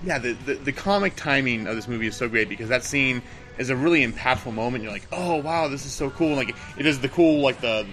[0.03, 0.17] yeah.
[0.17, 3.21] The, the the comic timing of this movie is so great because that scene
[3.57, 4.83] is a really impactful moment.
[4.83, 6.35] You're like, oh wow, this is so cool.
[6.35, 7.85] Like it is the cool like the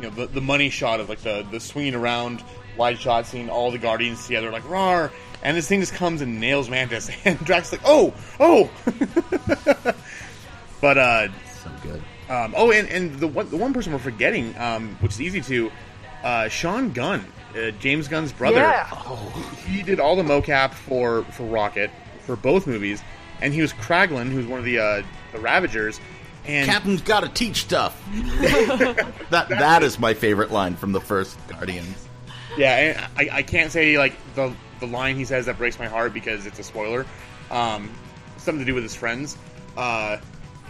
[0.00, 2.42] you know the, the money shot of like the the swinging around
[2.76, 5.10] wide shot, seeing all the Guardians together, like rawr.
[5.42, 8.70] And this thing just comes and nails Mantis, and Drax like, oh, oh.
[10.80, 11.28] but uh,
[11.62, 12.02] So good.
[12.28, 15.40] um, oh, and, and the one the one person we're forgetting, um, which is easy
[15.42, 15.70] to,
[16.22, 17.24] uh, Sean Gunn,
[17.56, 18.58] uh, James Gunn's brother.
[18.58, 18.86] Yeah.
[19.66, 21.90] He did all the mocap for for Rocket
[22.26, 23.02] for both movies,
[23.42, 26.00] and he was Kraglin, who's one of the uh, the Ravagers.
[26.46, 28.02] And Captain's got to teach stuff.
[29.30, 32.08] that that is my favorite line from the first Guardians.
[32.56, 35.86] yeah, and I, I can't say like the the line he says that breaks my
[35.86, 37.06] heart because it's a spoiler.
[37.50, 37.90] Um,
[38.38, 39.36] something to do with his friends.
[39.76, 40.18] Uh,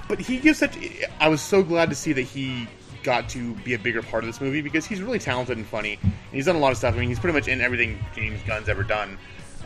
[0.08, 0.76] but he gives such.
[1.20, 2.66] I was so glad to see that he
[3.02, 5.98] got to be a bigger part of this movie because he's really talented and funny.
[6.02, 6.94] And he's done a lot of stuff.
[6.94, 9.16] I mean, he's pretty much in everything James Gunn's ever done.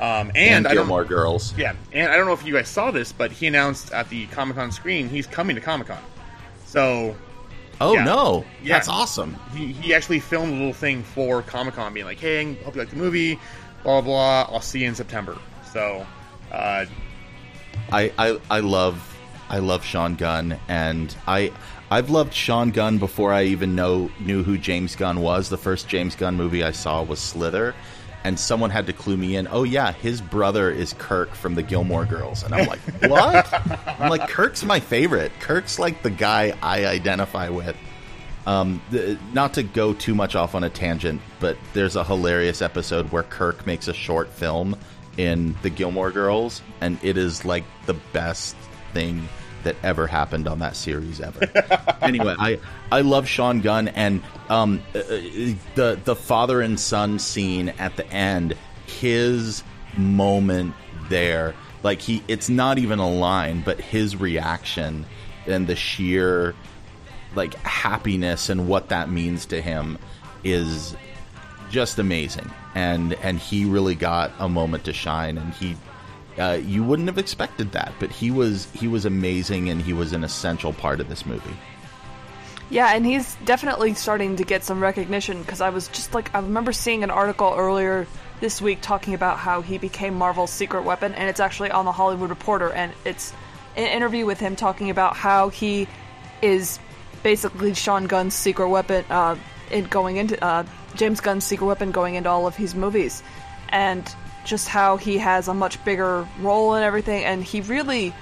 [0.01, 1.55] Um, and, And, I don't, Gilmore Girls.
[1.57, 4.26] yeah, and I don't know if you guys saw this, but he announced at the
[4.26, 5.99] Comic Con screen he's coming to Comic Con.
[6.66, 7.14] So
[7.80, 8.05] Oh Yeah.
[8.05, 8.74] no, Yeah.
[8.74, 9.36] that's awesome.
[9.55, 12.80] he, he actually filmed a little thing for Comic Con, being like, "Hey, hope you
[12.80, 13.34] like the movie,
[13.84, 14.45] blah blah.
[14.47, 14.55] blah.
[14.55, 15.38] I'll see you in September."
[15.72, 16.05] So,
[16.53, 16.86] uh,
[17.92, 19.16] I, I I love
[19.51, 21.53] I love Sean Gunn and I
[21.90, 25.49] I've loved Sean Gunn before I even know knew who James Gunn was.
[25.51, 27.74] The first James Gunn movie I saw was Slither,
[28.25, 29.47] and someone had to clue me in.
[29.51, 34.01] Oh yeah, his brother is Kirk from the Gilmore Girls, and I'm like, what?
[34.01, 35.31] I'm like, Kirk's my favorite.
[35.41, 37.77] Kirk's like the guy I identify with.
[38.47, 42.61] Um, the, not to go too much off on a tangent, but there's a hilarious
[42.61, 44.77] episode where Kirk makes a short film
[45.16, 48.57] in the Gilmore Girls, and it is like the best
[48.93, 49.29] thing
[49.65, 51.41] that ever happened on that series ever.
[52.03, 52.59] anyway, I
[52.91, 55.03] I love Sean Gunn and um, uh, uh,
[55.75, 58.57] the the father and son scene at the end.
[58.87, 59.65] His
[59.97, 60.75] moment
[61.09, 65.07] there, like he, it's not even a line, but his reaction
[65.47, 66.55] and the sheer
[67.35, 69.99] like happiness and what that means to him
[70.45, 70.97] is
[71.71, 75.77] just amazing and and he really got a moment to shine and he
[76.39, 80.12] uh, you wouldn't have expected that but he was he was amazing and he was
[80.12, 81.57] an essential part of this movie.
[82.70, 86.41] Yeah, and he's definitely starting to get some recognition because I was just like, I
[86.41, 88.07] remember seeing an article earlier
[88.41, 91.93] this week talking about how he became Marvel's secret weapon, and it's actually on the
[91.93, 93.32] Hollywood Reporter, and it's
[93.76, 95.87] an interview with him talking about how he
[96.43, 96.78] is
[97.22, 99.37] basically Sean Gunn's secret weapon, uh,
[99.70, 100.64] in going into uh,
[100.95, 103.22] James Gunn's secret weapon going into all of his movies,
[103.68, 104.05] and
[104.45, 108.14] just how he has a much bigger role in everything, and he really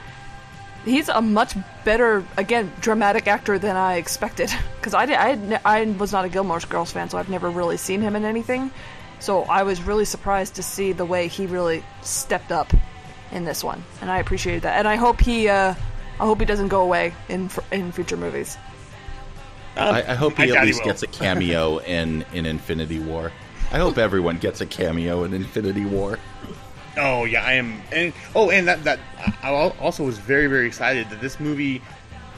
[0.85, 1.55] he's a much
[1.85, 4.51] better again dramatic actor than I expected.
[4.83, 8.01] Because I, I, I was not a Gilmore Girls fan so I've never really seen
[8.01, 8.73] him in anything.
[9.21, 12.73] So I was really surprised to see the way he really stepped up
[13.31, 14.79] in this one and I appreciated that.
[14.81, 15.75] And I hope he uh,
[16.19, 18.59] I hope he doesn't go away in f- in future movies.
[19.77, 20.87] I, I hope he doubt at least will.
[20.87, 23.31] gets a cameo in in Infinity War
[23.73, 26.19] I hope everyone gets a cameo in Infinity War
[26.97, 27.81] oh yeah, I am.
[27.91, 29.01] And oh, and that that
[29.43, 31.83] I also was very very excited that this movie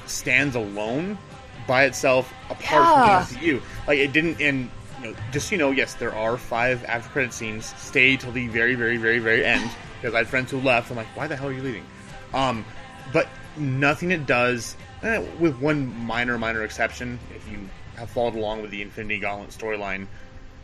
[0.07, 1.19] stands alone
[1.67, 3.63] by itself apart from the MCU.
[3.87, 4.41] Like it didn't.
[4.41, 4.71] And
[5.01, 7.75] you know, just so you know, yes, there are five after credit scenes.
[7.77, 9.71] Stay till the very very very very end
[10.01, 10.91] because I had friends who left.
[10.91, 11.85] I'm like, why the hell are you leaving?
[12.33, 12.65] Um,
[13.13, 17.59] but nothing it does, eh, with one minor minor exception, if you
[17.97, 20.09] have followed along with the Infinity Gauntlet storyline,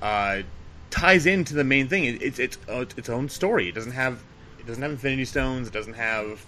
[0.03, 0.43] uh,
[0.91, 2.05] ties into the main thing.
[2.05, 3.69] It, it's it's uh, its own story.
[3.69, 4.23] It doesn't have
[4.59, 5.69] it doesn't have Infinity Stones.
[5.69, 6.45] It doesn't have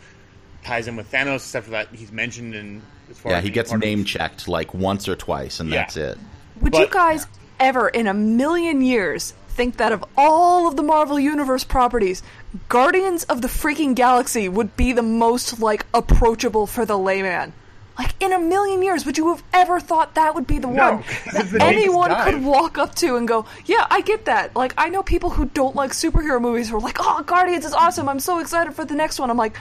[0.65, 2.83] ties in with Thanos, except for that he's mentioned in.
[3.11, 5.69] As far yeah as he gets part of- name checked like once or twice and
[5.69, 5.81] Yeah.
[5.83, 6.19] that's it
[6.61, 7.27] would you But- guys
[7.61, 12.23] ever in a million years think that of all of the Marvel Universe properties
[12.71, 17.53] Guardians of the freaking Galaxy would be the most like approachable for the layman
[17.99, 20.95] Like in a million years, would you have ever thought that would be the No,
[20.95, 24.75] one that the anyone could walk up to and go, "Yeah, I get that." Like
[24.79, 28.09] I know people who don't like superhero movies who are like, "Oh, Guardians is awesome.
[28.09, 29.57] I'm so excited for the next one." I'm like,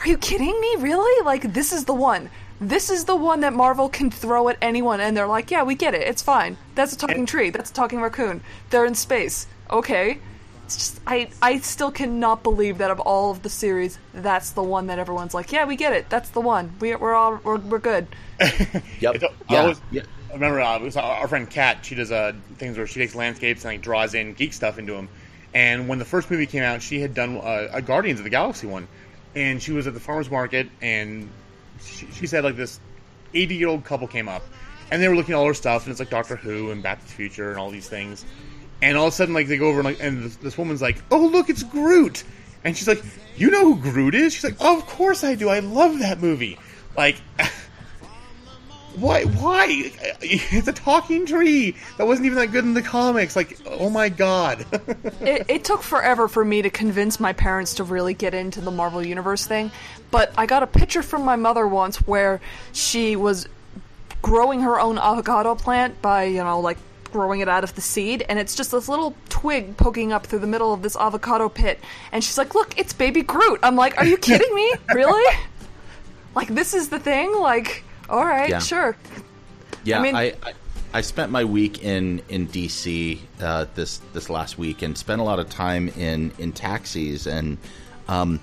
[0.00, 0.76] "Are you kidding me?
[0.78, 1.24] Really?
[1.24, 2.30] Like this is the one.
[2.60, 5.74] This is the one that Marvel can throw at anyone and they're like, "Yeah, we
[5.74, 6.02] get it.
[6.06, 6.58] It's fine.
[6.74, 7.48] That's a talking tree.
[7.48, 8.42] That's a talking raccoon.
[8.68, 10.18] They're in space." Okay.
[10.70, 14.62] It's just I I still cannot believe that of all of the series, that's the
[14.62, 16.08] one that everyone's like, "Yeah, we get it.
[16.08, 16.72] That's the one.
[16.78, 18.06] We we're all we're, we're good."
[19.00, 19.14] Yep.
[19.16, 19.60] It's, I yeah.
[19.62, 20.02] always- yeah.
[20.30, 21.84] I remember uh, was our, our friend Kat.
[21.84, 24.92] She does uh, things where she takes landscapes and like draws in geek stuff into
[24.92, 25.08] them.
[25.54, 28.30] And when the first movie came out, she had done uh, a Guardians of the
[28.30, 28.86] Galaxy one,
[29.34, 31.28] and she was at the farmers market, and
[31.82, 32.78] she, she said like this
[33.34, 34.44] eighty year old couple came up,
[34.92, 37.00] and they were looking at all her stuff, and it's like Doctor Who and Back
[37.00, 38.24] to the Future and all these things.
[38.82, 41.02] And all of a sudden, like they go over and, like, and this, woman's like,
[41.10, 42.24] "Oh, look, it's Groot,"
[42.64, 43.02] and she's like,
[43.36, 45.48] "You know who Groot is?" She's like, "Oh, of course I do.
[45.48, 46.58] I love that movie."
[46.96, 47.16] Like.
[48.96, 49.22] Why?
[49.22, 49.92] Why?
[50.22, 53.36] It's a talking tree that wasn't even that good in the comics.
[53.36, 54.66] Like, oh my god!
[55.20, 58.72] it, it took forever for me to convince my parents to really get into the
[58.72, 59.70] Marvel Universe thing,
[60.10, 62.40] but I got a picture from my mother once where
[62.72, 63.48] she was
[64.22, 66.78] growing her own avocado plant by, you know, like
[67.12, 70.38] growing it out of the seed, and it's just this little twig poking up through
[70.40, 71.78] the middle of this avocado pit,
[72.12, 74.72] and she's like, "Look, it's baby Groot." I'm like, "Are you kidding me?
[74.94, 75.36] Really?
[76.34, 77.34] Like this is the thing?
[77.38, 78.58] Like, all right, Yeah.
[78.60, 78.96] sure."
[79.84, 80.32] Yeah, I I, mean- I,
[80.92, 85.24] I spent my week in in DC uh, this this last week and spent a
[85.24, 87.58] lot of time in in taxis and
[88.08, 88.40] um,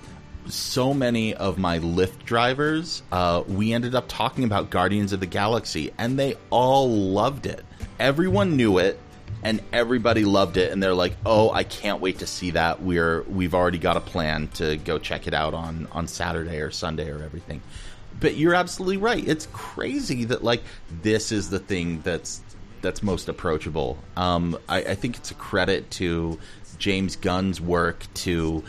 [0.48, 3.02] so many of my Lyft drivers.
[3.12, 7.64] Uh, we ended up talking about Guardians of the Galaxy and they all loved it.
[7.98, 8.98] Everyone knew it
[9.42, 12.82] and everybody loved it and they're like, "Oh, I can't wait to see that.
[12.82, 16.70] We're we've already got a plan to go check it out on on Saturday or
[16.70, 17.62] Sunday or everything."
[18.20, 19.26] but you're absolutely right.
[19.26, 20.62] It's crazy that like
[21.02, 22.42] this is the thing that's
[22.80, 23.98] that's most approachable.
[24.16, 26.38] Um, I, I think it's a credit to
[26.78, 28.62] James Gunn's work to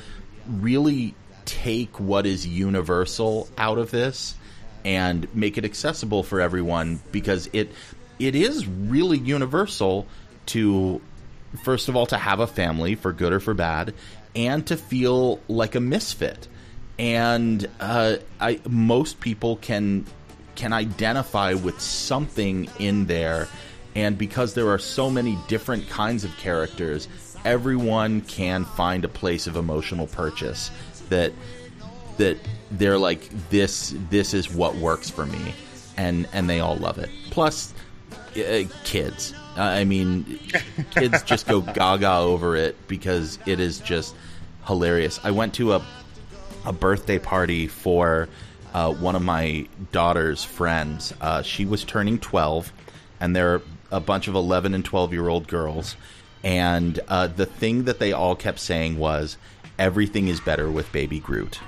[0.47, 1.13] really
[1.45, 4.36] take what is universal out of this
[4.84, 7.71] and make it accessible for everyone because it
[8.20, 10.05] it is really universal
[10.47, 11.01] to
[11.63, 13.93] first of all to have a family for good or for bad
[14.36, 16.47] and to feel like a misfit
[16.99, 20.05] and uh, I most people can
[20.55, 23.47] can identify with something in there,
[23.95, 27.07] and because there are so many different kinds of characters,
[27.45, 30.70] everyone can find a place of emotional purchase
[31.07, 31.32] that
[32.17, 32.38] that
[32.72, 35.53] they're like this this is what works for me,
[35.95, 37.09] and and they all love it.
[37.32, 37.74] Plus,
[38.38, 39.34] uh, kids.
[39.55, 40.39] I mean,
[40.91, 44.15] kids just go gaga over it because it is just
[44.65, 45.19] hilarious.
[45.23, 45.86] I went to a
[46.65, 48.30] a birthday party for
[48.73, 51.13] uh, one of my daughter's friends.
[51.19, 52.71] Uh, she was turning 12,
[53.19, 53.61] and there are
[53.91, 55.95] a bunch of 11 and 12 year old girls.
[56.43, 59.38] And uh, the thing that they all kept saying was,
[59.77, 61.59] everything is better with Baby Groot.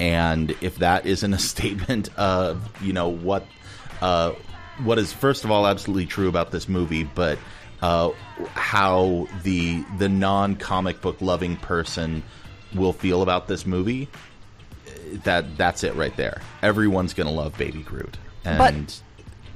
[0.00, 3.46] And if that isn't a statement of, you know, what.
[4.00, 4.32] Uh,
[4.84, 7.38] what is first of all absolutely true about this movie, but
[7.82, 8.10] uh,
[8.54, 12.22] how the the non comic book loving person
[12.74, 14.08] will feel about this movie,
[15.24, 16.40] that that's it right there.
[16.62, 18.94] Everyone's gonna love Baby Groot, and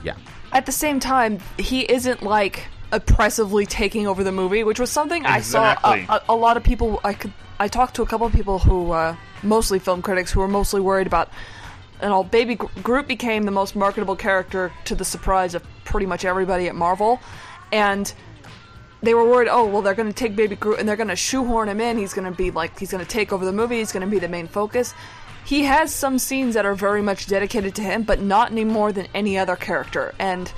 [0.02, 0.16] yeah,
[0.52, 5.24] at the same time, he isn't like oppressively taking over the movie, which was something
[5.24, 7.00] I saw a, a, a lot of people.
[7.04, 10.40] I could I talked to a couple of people who, uh, mostly film critics, who
[10.40, 11.30] were mostly worried about.
[12.02, 16.06] You all Baby Gro- Groot became the most marketable character to the surprise of pretty
[16.06, 17.20] much everybody at Marvel,
[17.72, 18.12] and
[19.02, 21.16] they were worried, oh, well, they're going to take Baby Groot and they're going to
[21.16, 21.96] shoehorn him in.
[21.96, 23.78] He's going to be like, he's going to take over the movie.
[23.78, 24.92] He's going to be the main focus.
[25.44, 28.92] He has some scenes that are very much dedicated to him, but not any more
[28.92, 30.14] than any other character.
[30.18, 30.52] And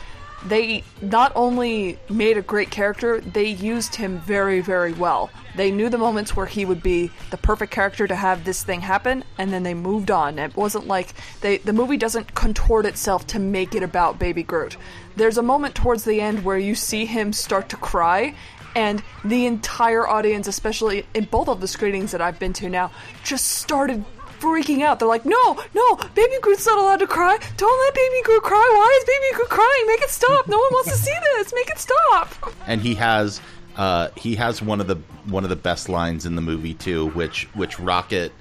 [0.46, 5.30] they not only made a great character, they used him very, very well.
[5.54, 8.80] They knew the moments where he would be the perfect character to have this thing
[8.80, 10.38] happen, and then they moved on.
[10.38, 14.76] It wasn't like they the movie doesn't contort itself to make it about Baby Groot.
[15.16, 18.34] There's a moment towards the end where you see him start to cry,
[18.74, 22.90] and the entire audience, especially in both of the screenings that I've been to now,
[23.22, 24.04] just started
[24.42, 24.98] freaking out.
[24.98, 27.38] They're like, "No, no, Baby Groot's not allowed to cry.
[27.56, 28.68] Don't let Baby Groot cry.
[28.74, 29.84] Why is Baby Groot crying?
[29.86, 30.48] Make it stop.
[30.48, 31.52] No one wants to see this.
[31.54, 32.28] Make it stop."
[32.66, 33.40] and he has
[33.76, 37.06] uh, he has one of the one of the best lines in the movie too,
[37.10, 38.32] which which Rocket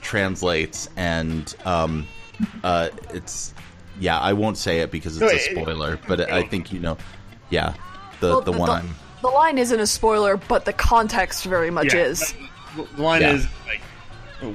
[0.00, 2.06] translates, and um,
[2.64, 3.52] uh, it's
[3.98, 6.96] yeah, I won't say it because it's a spoiler, but I think you know,
[7.50, 7.74] yeah,
[8.20, 11.44] the Well, the the, one the- I'm the line isn't a spoiler, but the context
[11.44, 12.00] very much Yeah.
[12.04, 12.32] is.
[12.74, 13.32] The line Yeah.
[13.34, 13.82] is like,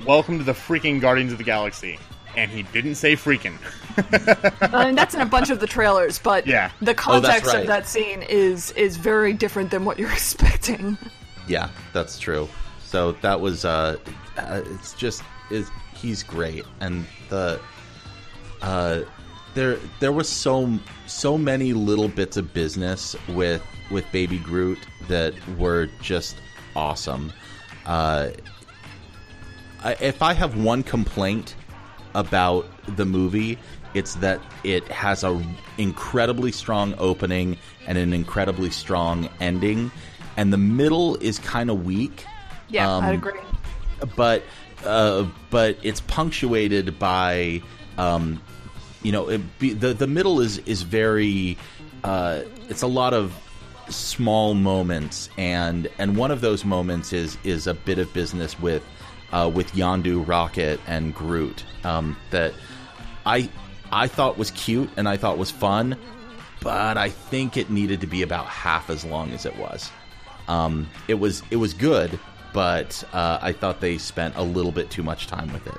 [0.05, 1.99] "Welcome to the freaking Guardians of the Galaxy,"
[2.35, 3.57] and he didn't say freaking.
[4.61, 6.71] I mean, that's in a bunch of the trailers, but Yeah.
[6.81, 7.61] the Oh, context right.
[7.61, 10.97] of that scene is is very different than what you're expecting.
[11.47, 12.49] Yeah, that's true.
[12.85, 13.97] So that was uh,
[14.37, 17.59] uh it's just is he's great and the
[18.61, 19.01] uh
[19.53, 23.61] there there was so so many little bits of business with
[23.91, 26.35] with baby Groot that were just
[26.75, 27.31] awesome.
[27.85, 28.54] Uh I,
[29.99, 31.55] if I have one complaint
[32.13, 32.65] about
[32.95, 33.57] the movie,
[33.93, 35.41] it's that it has a
[35.77, 37.57] incredibly strong opening
[37.87, 39.91] and an incredibly strong ending,
[40.37, 42.25] and the middle is kind of weak.
[42.69, 43.39] Yeah, Um, I'd agree.
[44.15, 44.43] But
[44.85, 47.61] uh, but it's punctuated by
[47.97, 48.41] um,
[49.03, 51.57] you know it be, the the middle is is very
[52.03, 53.33] uh, it's a lot of
[53.87, 58.83] small moments and and one of those moments is is a bit of business with
[59.35, 62.53] uh, with Yondu, Rocket, and Groot um, that
[63.25, 63.49] I
[63.91, 65.97] I thought was cute and I thought was fun,
[66.61, 69.91] but I think it needed to be about half as long as it was.
[70.47, 72.17] Um, it was it was good,
[72.53, 75.77] but uh, I thought they spent a little bit too much time with it.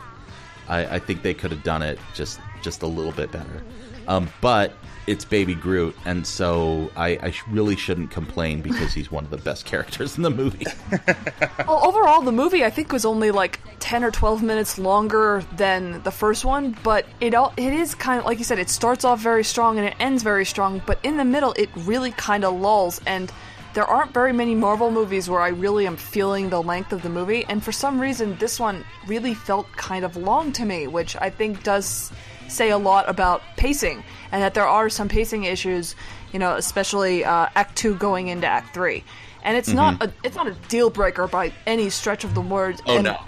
[0.69, 3.63] I, I think they could have done it just just a little bit better.
[4.07, 4.73] Um, but
[5.07, 9.37] it's Baby Groot, and so I, I really shouldn't complain because he's one of the
[9.37, 10.67] best characters in the movie.
[11.67, 16.01] Well, overall, the movie I think was only like ten or twelve minutes longer than
[16.03, 18.59] the first one, but it all it is kind of like you said.
[18.59, 21.69] It starts off very strong and it ends very strong, but in the middle, it
[21.75, 23.01] really kind of lulls.
[23.07, 23.33] And
[23.75, 27.11] there aren't very many Marvel movies where I really am feeling the length of the
[27.11, 31.17] movie, and for some reason, this one really felt kind of long to me, which
[31.17, 32.13] I think does
[32.49, 35.95] say a lot about pacing, and that there are some pacing issues,
[36.33, 39.05] you know, especially uh, Act Two going into Act Three.
[39.43, 42.81] And it's not a it's not a deal breaker by any stretch of the word.
[42.87, 43.19] Oh, and- no.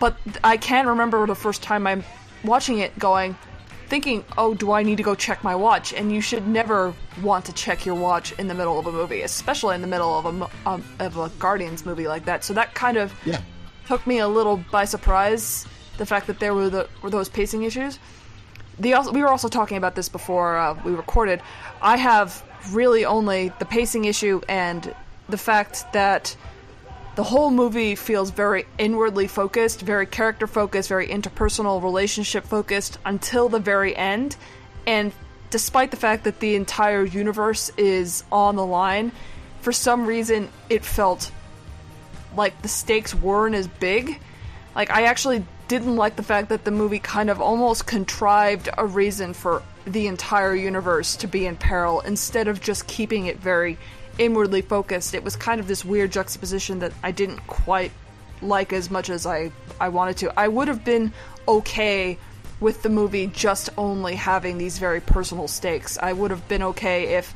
[0.00, 2.04] But I can remember the first time I'm
[2.44, 3.36] watching it, going,
[3.88, 6.92] thinking, "Oh, do I need to go check my watch?" And you should never
[7.22, 10.18] want to check your watch in the middle of a movie, especially in the middle
[10.18, 12.44] of a mo- um, of a Guardians movie like that.
[12.44, 13.40] So that kind of Yeah.
[13.86, 15.66] took me a little by surprise.
[15.96, 17.98] The fact that there were the were those pacing issues.
[18.78, 21.42] The also, we were also talking about this before uh, we recorded.
[21.82, 24.94] I have really only the pacing issue and
[25.28, 26.36] the fact that
[27.16, 33.48] the whole movie feels very inwardly focused, very character focused, very interpersonal relationship focused until
[33.48, 34.36] the very end.
[34.86, 35.12] And
[35.50, 39.10] despite the fact that the entire universe is on the line,
[39.60, 41.32] for some reason it felt
[42.36, 44.20] like the stakes weren't as big.
[44.76, 48.86] Like I actually didn't like the fact that the movie kind of almost contrived a
[48.86, 53.78] reason for the entire universe to be in peril instead of just keeping it very
[54.18, 55.14] inwardly focused.
[55.14, 57.92] It was kind of this weird juxtaposition that I didn't quite
[58.40, 60.38] like as much as I I wanted to.
[60.38, 61.12] I would have been
[61.46, 62.18] okay
[62.60, 65.98] with the movie just only having these very personal stakes.
[65.98, 67.34] I would have been okay if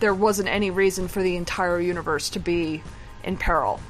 [0.00, 2.82] there wasn't any reason for the entire universe to be
[3.24, 3.80] in peril.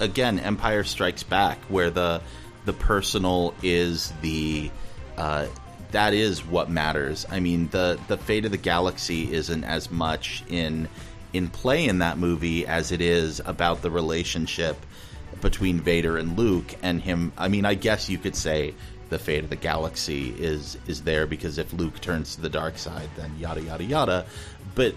[0.00, 2.20] again Empire Strikes Back, where the
[2.64, 4.70] the personal is the
[5.16, 5.46] uh,
[5.90, 7.26] that is what matters.
[7.30, 10.88] I mean, the the fate of the galaxy isn't as much in
[11.32, 14.76] in play in that movie as it is about the relationship
[15.40, 17.32] between Vader and Luke and him.
[17.38, 18.74] I mean, I guess you could say
[19.08, 22.78] the fate of the galaxy is is there because if Luke turns to the dark
[22.78, 24.26] side, then yada yada yada.
[24.74, 24.94] But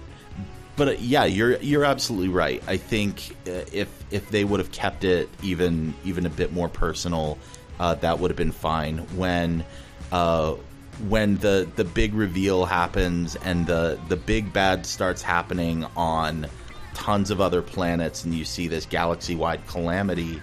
[0.76, 2.64] but uh, yeah, you're you're absolutely right.
[2.68, 6.70] I think uh, if if they would have kept it even even a bit more
[6.70, 7.38] personal,
[7.80, 9.00] uh, that would have been fine.
[9.16, 9.66] When
[10.12, 10.56] uh,
[11.08, 16.48] when the the big reveal happens and the the big bad starts happening on
[16.94, 20.42] tons of other planets, and you see this galaxy wide calamity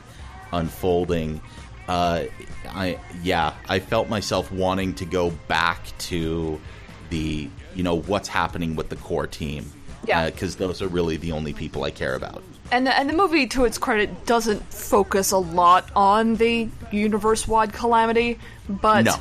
[0.52, 1.40] unfolding.
[1.88, 2.24] Uh,
[2.68, 6.60] I yeah, I felt myself wanting to go back to
[7.08, 9.72] the you know what's happening with the core team
[10.06, 10.20] Yeah.
[10.22, 12.42] Uh, because those are really the only people I care about.
[12.70, 17.72] And the, and the movie, to its credit, doesn't focus a lot on the universe-wide
[17.72, 18.38] calamity,
[18.68, 19.14] but No.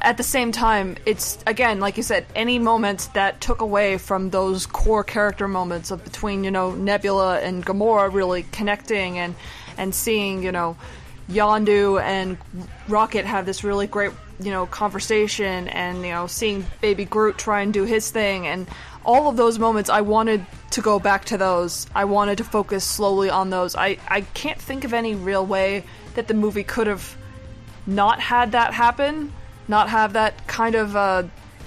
[0.00, 4.30] at the same time, it's again, like you said, any moment that took away from
[4.30, 9.34] those core character moments of between you know Nebula and Gamora really connecting and
[9.76, 10.76] and seeing you know
[11.28, 12.38] Yondu and
[12.88, 17.62] Rocket have this really great you know conversation and you know seeing Baby Groot try
[17.62, 18.66] and do his thing and
[19.06, 21.86] all of those moments I wanted to go back to those.
[21.94, 23.74] I wanted to focus slowly on those.
[23.74, 25.84] I I can't think of any real way
[26.14, 27.16] that the movie could have
[27.86, 29.32] not had that happen,
[29.68, 31.22] not have that kind of uh,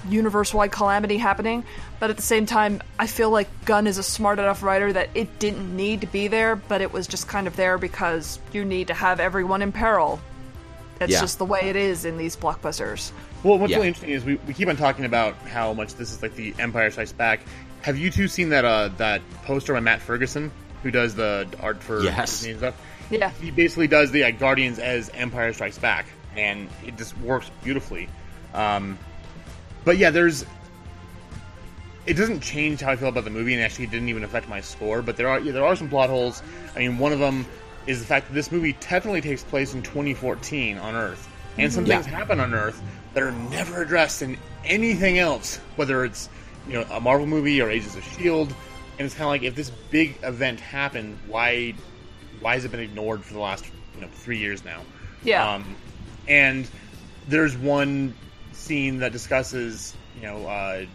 [0.10, 1.64] universe-wide calamity happening.
[2.00, 5.10] But at the same time, I feel like Gunn is a smart enough writer that
[5.16, 8.64] it didn't need to be there, but it was just kind of there because you
[8.66, 10.20] need to have everyone in peril.
[11.00, 11.22] That's Yeah.
[11.22, 13.12] just the way it is in these blockbusters.
[13.44, 13.78] Well, what's Yeah.
[13.78, 16.54] really interesting is we, we keep on talking about how much this is like the
[16.60, 17.42] Empire Strikes Back.
[17.82, 20.52] Have you two seen that uh, that poster by Matt Ferguson,
[20.84, 22.32] who does the art for Yes.
[22.40, 22.82] Disney and stuff?
[23.10, 23.32] Yeah.
[23.42, 28.10] He basically does the uh, Guardians as Empire Strikes Back, and it just works beautifully.
[28.54, 28.98] Um,
[29.86, 30.46] but yeah, there's.
[32.06, 34.50] It doesn't change how I feel about the movie, and actually, it didn't even affect
[34.50, 35.02] my score.
[35.02, 36.42] But there are yeah, there are some plot holes.
[36.76, 37.46] I mean, one of them
[37.88, 41.86] is the fact that this movie technically takes place in 2014 on Earth, and some
[41.86, 42.02] Yeah.
[42.02, 42.82] things happen on Earth
[43.20, 46.30] that are never addressed in anything else, whether it's
[46.68, 48.54] you know a Marvel movie or Agents of Shield.
[48.98, 51.74] And it's kind of like if this big event happened, why
[52.40, 53.66] why has it been ignored for the last
[53.96, 54.82] you know three years now?
[55.24, 55.56] Yeah.
[55.56, 55.76] Um,
[56.30, 56.70] and
[57.28, 58.14] there's one
[58.54, 60.86] scene that discusses you know uh,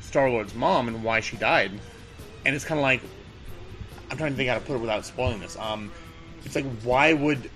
[0.00, 1.72] Star Lord's mom and why she died,
[2.46, 3.02] and it's kind of like
[4.12, 5.56] I'm trying to think how to put it without spoiling this.
[5.56, 5.90] Um,
[6.44, 7.50] it's like why would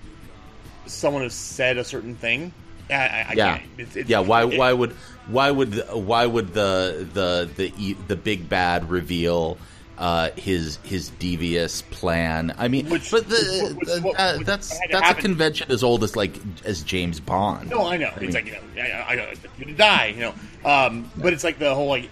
[0.87, 2.53] someone have said a certain thing?
[2.93, 3.59] I, I, I Yeah.
[3.77, 4.19] It's, it's, yeah.
[4.19, 4.43] Why?
[4.45, 4.91] it- Why would?
[5.27, 5.75] Why would?
[5.91, 9.57] Why would the the the the big bad reveal
[9.97, 12.53] uh, his his devious plan?
[12.57, 16.15] I mean, Which- but the, which- which- uh, that's that's a convention as old as
[16.15, 16.35] like
[16.65, 17.69] as James Bond.
[17.69, 18.11] No, I know.
[18.19, 19.35] it's like you know, I, I,
[19.65, 20.33] I, die, you know.
[20.65, 22.09] Um, but it's like the whole like,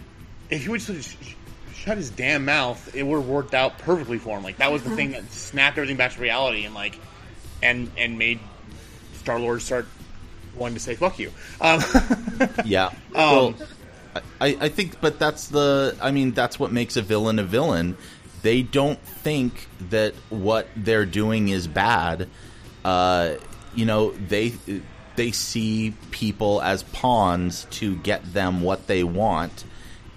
[0.49, 1.33] if he would just sh- sh-
[1.73, 4.43] shut his damn mouth, it would have worked out perfectly for him.
[4.43, 6.97] Like that was the thing that snapped everything back to reality, and like,
[7.61, 8.39] and and made
[9.15, 9.85] Star Lord start
[10.55, 11.81] wanting to say "fuck you." Um,
[12.65, 12.91] Yeah.
[13.13, 13.55] well,
[14.41, 15.95] I, I think, but that's the.
[16.01, 17.97] I mean, that's what makes a villain a villain.
[18.41, 22.27] They don't think that what they're doing is bad.
[22.83, 23.35] Uh,
[23.75, 24.53] you know, they
[25.15, 29.63] they see people as pawns to get them what they want,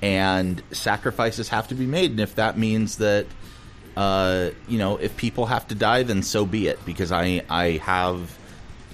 [0.02, 2.12] and sacrifices have to be made.
[2.12, 3.26] And if that means that,
[3.96, 6.84] uh, you know, if people have to die, then so be it.
[6.84, 8.36] Because I I have.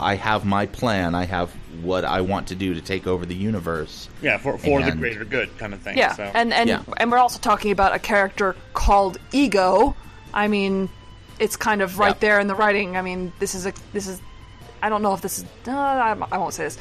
[0.00, 1.14] I have my plan.
[1.14, 1.50] I have
[1.82, 4.08] what I want to do to take over the universe.
[4.22, 5.96] yeah, for for the greater good kind of thing.
[5.98, 6.24] Yeah, So.
[6.34, 6.82] and and Yeah.
[6.96, 9.94] and we're also talking about a character called Ego.
[10.34, 10.88] I mean,
[11.38, 12.20] it's kind of right Yeah.
[12.20, 12.96] there in the writing.
[12.96, 14.20] I mean, this is a this is.
[14.82, 15.44] I don't know if this is.
[15.68, 16.78] Uh, I, I won't say this.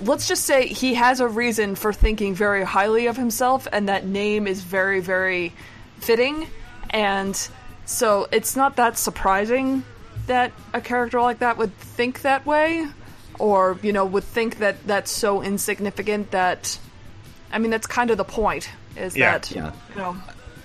[0.00, 4.06] Let's just say he has a reason for thinking very highly of himself, and that
[4.06, 5.52] name is very very
[5.98, 6.46] fitting.
[6.90, 7.36] And
[7.86, 9.84] so it's not that surprising
[10.26, 12.86] that a character like that would think that way,
[13.38, 16.78] or you know, would think that that's so insignificant that
[17.52, 18.68] I mean, that's kind of the point.
[18.96, 19.32] Is Yeah.
[19.38, 19.72] that Yeah.
[19.90, 20.16] you know?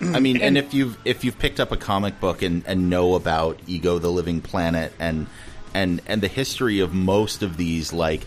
[0.15, 3.15] I mean, and if you've if you've picked up a comic book and, and know
[3.15, 5.27] about Ego the Living Planet and
[5.73, 8.21] and and the history of most of these like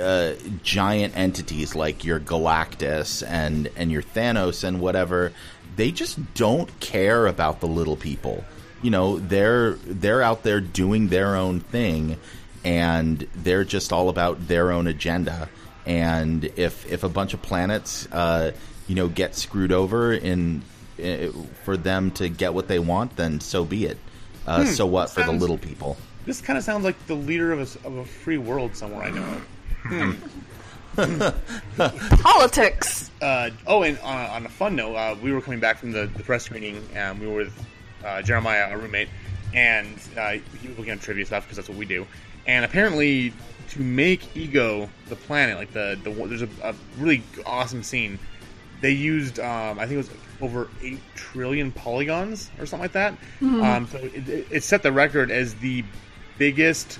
[0.00, 5.32] uh, giant entities like your Galactus and and your Thanos and whatever,
[5.76, 8.44] they just don't care about the little people.
[8.82, 12.18] You know, they're they're out there doing their own thing,
[12.64, 15.48] and they're just all about their own agenda.
[15.86, 18.52] And if if a bunch of planets, uh,
[18.88, 20.62] you know, get screwed over in
[21.02, 21.28] uh,
[21.64, 23.98] for them to get what they want, then so be it.
[24.46, 25.96] Uh, so what for the little people?
[26.24, 29.02] this kind of sounds like the leader of a, s- of a free world somewhere
[29.02, 30.12] I know
[30.96, 31.34] of.
[32.20, 33.10] Politics.
[33.20, 36.06] Uh, oh, and on, on a fun note, uh, we were coming back from the,
[36.16, 36.80] the press screening.
[36.94, 37.52] and we were with
[38.04, 39.08] uh, Jeremiah, our roommate,
[39.54, 42.06] and uh, he was looking at trivia stuff because that's what we do.
[42.46, 43.32] And apparently,
[43.70, 48.18] to make Ego the planet, like the, the there's a, a really awesome scene.
[48.80, 53.14] They used, um, I think it was over eight trillion polygons or something like that.
[53.40, 55.84] Um, so it, it, it set the record as the
[56.36, 56.98] biggest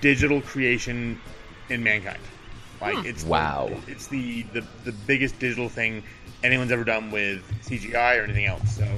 [0.00, 1.20] digital creation
[1.68, 2.18] in mankind.
[2.80, 3.70] Like it's Wow.
[3.86, 6.02] it's the, the the biggest digital thing
[6.42, 8.76] anyone's ever done with CGI or anything else.
[8.76, 8.88] So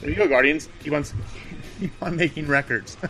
[0.00, 0.68] there you go, Guardians.
[0.82, 1.04] Keep on
[1.78, 2.96] keep on making records.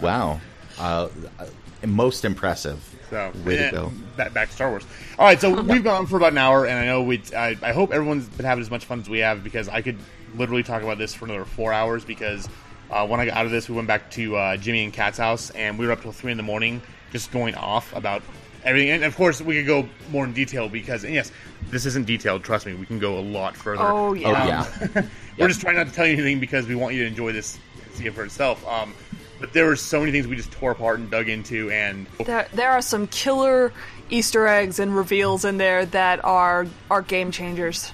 [0.00, 0.40] Wow,
[0.78, 1.08] uh,
[1.38, 1.46] uh,
[1.86, 2.82] most impressive.
[3.10, 3.92] So Way to eh, go.
[4.16, 4.84] Back, back to Star Wars.
[5.18, 7.22] All right, so we've gone on for about an hour, and I know we.
[7.36, 9.98] I, I hope everyone's been having as much fun as we have because I could
[10.34, 12.04] literally talk about this for another four hours.
[12.04, 12.48] Because
[12.90, 15.18] uh, when I got out of this, we went back to uh, Jimmy and Kat's
[15.18, 16.80] house, and we were up till three in the morning,
[17.12, 18.22] just going off about
[18.66, 18.90] everything.
[18.90, 21.32] And of course, we could go more in detail because, and yes,
[21.70, 22.44] this isn't detailed.
[22.44, 23.82] Trust me, we can go a lot further.
[23.82, 24.28] Oh, yeah.
[24.28, 25.02] Oh Um, yeah,
[25.38, 27.58] We're just trying not to tell you anything because we want you to enjoy this,
[27.94, 28.66] see it for itself.
[28.66, 28.94] Um,
[29.38, 32.48] but there were so many things we just tore apart and dug into, and There,
[32.54, 33.72] there are some killer
[34.08, 37.92] Easter eggs and reveals in there that are are game changers.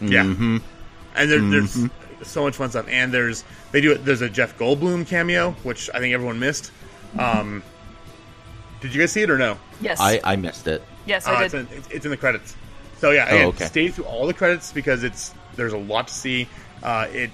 [0.00, 0.60] Yeah, and
[1.14, 1.78] there, there's
[2.22, 2.88] so much fun stuff.
[2.88, 4.04] And there's they do it.
[4.04, 6.72] There's a Jeff Goldblum cameo, which I think everyone missed.
[7.16, 7.62] Um,
[8.82, 9.56] did you guys see it or no?
[9.80, 9.98] Yes.
[10.00, 10.82] I, I missed it.
[11.06, 11.70] yes, Uh, I it's, did.
[11.72, 12.54] in, it's, it's in the credits.
[12.98, 13.64] So yeah, Oh, again, okay.
[13.66, 16.46] stay through all the credits because it's there's a lot to see.
[16.82, 17.30] Uh, it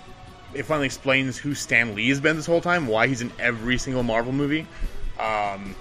[0.54, 3.76] it finally explains who Stan Lee has been this whole time, why he's in every
[3.78, 4.66] single Marvel movie.
[5.20, 5.74] Um,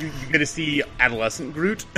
[0.00, 1.86] you, you get to see adolescent Groot.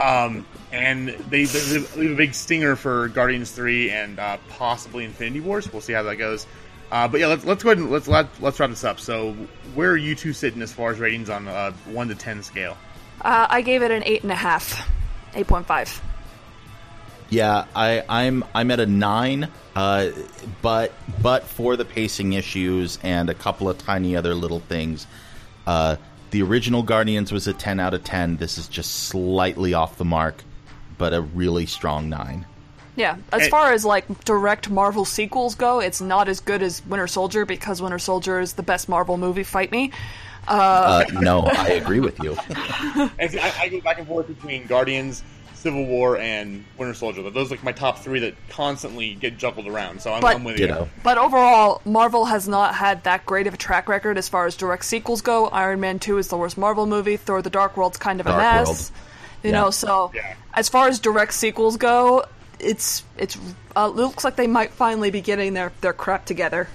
[0.00, 5.40] um, and they, they leave a big stinger for Guardians Three and uh, possibly Infinity
[5.40, 5.70] Wars.
[5.72, 6.46] We'll see how that goes.
[6.90, 9.00] Uh, but yeah, let's let's go ahead and let's let, let's wrap this up.
[9.00, 9.32] So,
[9.74, 12.76] where are you two sitting as far as ratings on a one to ten scale?
[13.20, 14.88] Uh, I gave it an eight and a half,
[15.34, 16.00] eight point five.
[17.30, 20.10] Yeah, I, I'm I'm at a nine, uh,
[20.62, 25.06] but but for the pacing issues and a couple of tiny other little things,
[25.66, 25.96] uh,
[26.30, 28.36] the original Guardians was a ten out of ten.
[28.36, 30.44] This is just slightly off the mark,
[30.98, 32.46] but a really strong nine.
[32.96, 33.48] Yeah, as Hey.
[33.50, 37.82] far as like direct Marvel sequels go, it's not as good as Winter Soldier because
[37.82, 39.42] Winter Soldier is the best Marvel movie.
[39.42, 39.90] Fight me.
[40.46, 42.36] Uh, no, I agree with you.
[43.18, 45.22] And see, I, I go back and forth between Guardians,
[45.54, 47.28] Civil War, and Winter Soldier.
[47.30, 50.00] Those are like my top three that constantly get juggled around.
[50.02, 50.82] So I'm, But- I'm with Ditto.
[50.84, 50.90] you.
[51.02, 54.54] But overall, Marvel has not had that great of a track record as far as
[54.56, 55.46] direct sequels go.
[55.48, 57.16] Iron Man 2 is the worst Marvel movie.
[57.16, 58.66] Thor the Dark World's kind of a mess.
[58.68, 58.90] World.
[59.42, 59.60] You Yeah.
[59.62, 60.34] know, so Yeah.
[60.52, 62.24] as far as direct sequels go,
[62.64, 63.38] it's it's
[63.76, 66.68] uh, looks like they might finally be getting their, their crap together.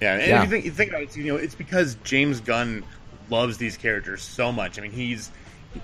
[0.00, 0.42] Yeah, and Yeah.
[0.42, 2.84] if you think, you think about it, you know, it's because James Gunn
[3.30, 4.78] loves these characters so much.
[4.78, 5.30] I mean, he's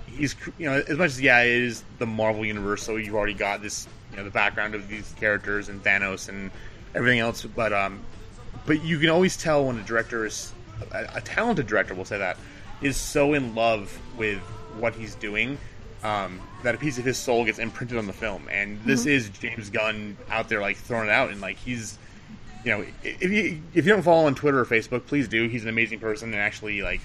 [0.07, 3.33] he's you know, as much as yeah, it is the Marvel universe, so you've already
[3.33, 6.51] got this, you know, the background of these characters and Thanos and
[6.93, 7.43] everything else.
[7.43, 7.99] But um,
[8.65, 10.53] but you can always tell when a director is
[10.91, 12.37] a, a talented director, we'll say that,
[12.81, 14.39] is so in love with
[14.79, 15.57] what he's doing.
[16.05, 19.29] Um, that a piece of his soul gets imprinted on the film, and this is
[19.29, 21.97] James Gunn out there like throwing it out, and like he's
[22.65, 25.47] you know, if you if you don't follow on Twitter or Facebook, please do.
[25.47, 26.99] He's an amazing person and actually like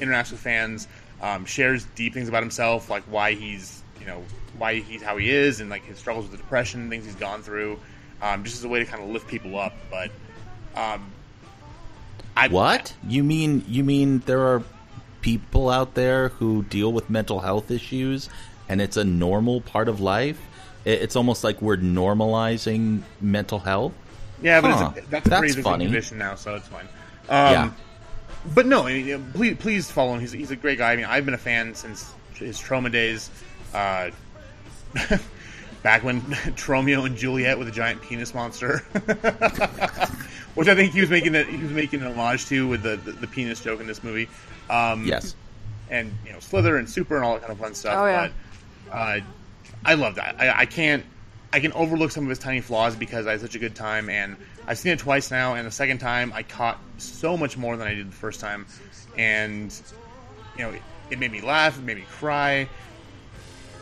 [0.00, 0.88] interacts with fans,
[1.22, 4.22] um, shares deep things about himself, like why he's you know
[4.58, 7.78] why he's how he is, and like his struggles with depression, things he's gone through,
[8.22, 9.74] um, just as a way to kind of lift people up.
[9.88, 10.10] But
[10.74, 11.10] um,
[12.36, 13.64] I What you mean?
[13.68, 14.62] You mean there are
[15.24, 18.28] people out there who deal with mental health issues,
[18.68, 20.38] and it's a normal part of life?
[20.84, 23.94] It's almost like we're normalizing mental health.
[24.42, 24.92] Yeah, but Huh.
[24.96, 25.84] it's a, that's a That's pretty existing funny.
[25.86, 26.84] condition now, so it's fine.
[27.30, 27.70] Um, Yeah.
[28.54, 30.20] But no, I mean, please, please follow him.
[30.20, 30.92] He's, he's a great guy.
[30.92, 33.30] I mean, I've been a fan since his Troma days.
[33.72, 34.10] Uh,
[35.84, 36.20] back when
[36.68, 38.78] Romeo and Juliet with a giant penis monster,
[40.54, 42.96] which I think he was making a, he was making an homage to with the,
[42.96, 44.28] the, the penis joke in this movie.
[44.68, 45.36] Um, Yes.
[45.90, 47.94] and you know Slither and Super and all that kind of fun stuff.
[47.96, 48.30] Oh, yeah.
[48.88, 49.20] But uh,
[49.84, 50.36] I love that.
[50.40, 51.04] I, I can't.
[51.52, 54.10] I can overlook some of his tiny flaws because I had such a good time,
[54.10, 55.54] and I've seen it twice now.
[55.54, 58.66] And the second time, I caught so much more than I did the first time,
[59.16, 59.72] and
[60.56, 62.68] you know, it, it made me laugh, it made me cry.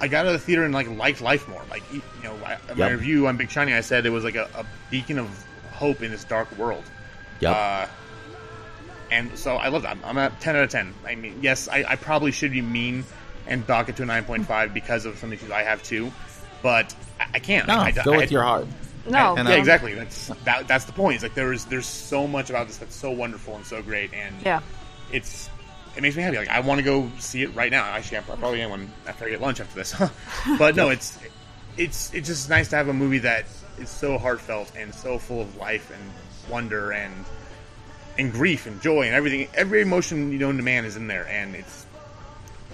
[0.03, 1.63] I got out of the theater and like liked life more.
[1.71, 4.35] Like you know, I, in my review on Big Shiny, I said it was like
[4.35, 6.83] a, a beacon of hope in this dark world.
[7.41, 7.57] Yep.
[7.57, 7.87] Uh,
[9.13, 9.97] and so I love that.
[10.05, 10.95] I'm at 10 out of 10.
[11.07, 13.05] I mean, yes, I, I probably should be mean
[13.47, 16.11] and dock it to a 9.5 because of some issues I have too,
[16.63, 17.69] but I, I can't.
[17.69, 18.67] no, I, I, go I- with your heart.
[19.09, 19.95] No, And, Yeah, exactly.
[19.95, 21.17] That's that, that's the point.
[21.17, 24.35] It's like there's there's so much about this that's so wonderful and so great, and
[24.45, 24.61] yeah.
[25.11, 25.51] it's
[25.97, 26.39] it makes me happy.
[26.39, 27.85] Like I want to go see it right now.
[27.85, 29.95] Actually, I probably am when after I get lunch after this.
[30.59, 31.19] but no, it's
[31.77, 33.47] it's it's just nice to have a movie that
[33.79, 37.25] is so heartfelt and so full of life and wonder and
[38.19, 39.49] and grief and joy and everything.
[39.55, 41.87] Every emotion you know to man is in there, and it's.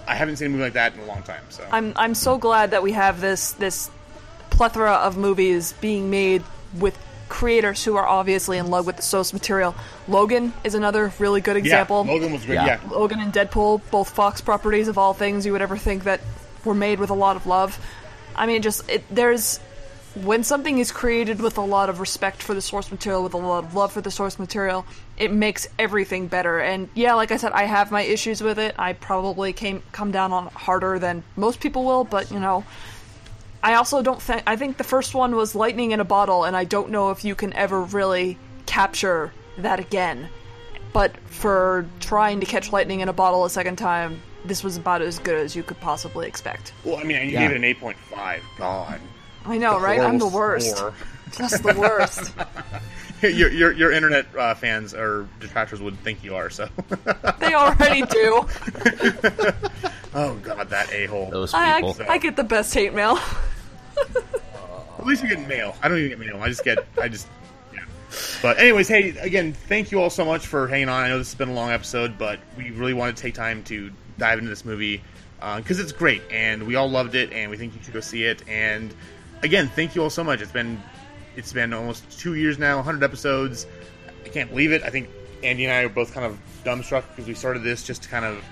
[0.06, 1.44] I haven't seen a movie like that in a long time.
[1.50, 3.90] So I'm I'm so glad that we have this this
[4.50, 6.42] plethora of movies being made
[6.78, 6.98] with
[7.28, 9.74] creators who are obviously in love with the source material.
[10.06, 12.04] Logan is another really good example.
[12.06, 12.54] Yeah, Logan was great.
[12.56, 12.66] Yeah.
[12.66, 16.20] Yeah, Logan and Deadpool, both Fox properties of all things you would ever think that
[16.64, 17.78] were made with a lot of love.
[18.34, 19.58] I mean, just it, there's
[20.14, 23.38] when something is created with a lot of respect for the source material, with a
[23.38, 24.84] lot of love for the source material,
[25.16, 26.58] it makes everything better.
[26.58, 28.74] And yeah, like I said, I have my issues with it.
[28.78, 32.64] I probably came come down on harder than most people will, but you know,
[33.62, 36.56] I also don't think I think the first one was lightning in a bottle, and
[36.56, 40.28] I don't know if you can ever really capture that again.
[40.92, 45.02] But for trying to catch lightning in a bottle a second time, this was about
[45.02, 46.72] as good as you could possibly expect.
[46.84, 47.40] Well, I mean, you Yeah.
[47.42, 48.42] gave it an eight point five.
[48.56, 49.00] God,
[49.44, 50.00] I know, The right?
[50.00, 50.76] I'm the worst.
[50.76, 50.94] score.
[51.36, 52.32] Just the worst.
[53.22, 56.50] your, your your internet uh, fans or detractors would think you are.
[56.50, 56.68] So,
[57.38, 58.46] they already do.
[60.14, 61.30] oh god, that a hole.
[61.30, 61.96] Those people.
[62.08, 63.18] I, I get the best hate mail.
[64.98, 65.74] At least you get mail.
[65.82, 66.42] I don't even get mail.
[66.42, 66.86] I just get.
[67.00, 67.26] I just.
[67.72, 67.84] Yeah.
[68.40, 71.04] But anyways, hey, again, thank you all so much for hanging on.
[71.04, 73.64] I know this has been a long episode, but we really wanted to take time
[73.64, 75.02] to dive into this movie
[75.56, 78.24] because it's great, and we all loved it, and we think you should go see
[78.24, 78.42] it.
[78.48, 78.94] And
[79.42, 80.40] again, thank you all so much.
[80.40, 80.80] It's been
[81.38, 83.66] it's been almost two years now, 100 episodes.
[84.26, 84.82] I can't believe it.
[84.82, 85.08] I think
[85.44, 88.24] Andy and I are both kind of dumbstruck because we started this just to kind
[88.24, 88.44] of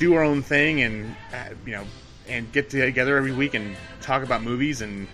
[0.00, 1.84] do our own thing and uh, you know
[2.28, 5.06] and get together every week and talk about movies and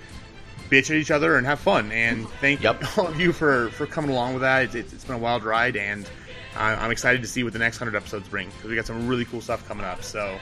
[0.71, 1.93] bitch at each other and have fun.
[1.93, 2.83] And thank Yep.
[2.99, 4.75] all of you for for coming along with that.
[4.75, 6.09] It's, it's, been a wild ride, and
[6.57, 9.07] I- I'm excited to see what the next hundred episodes bring because we got some
[9.07, 10.03] really cool stuff coming up.
[10.03, 10.39] So.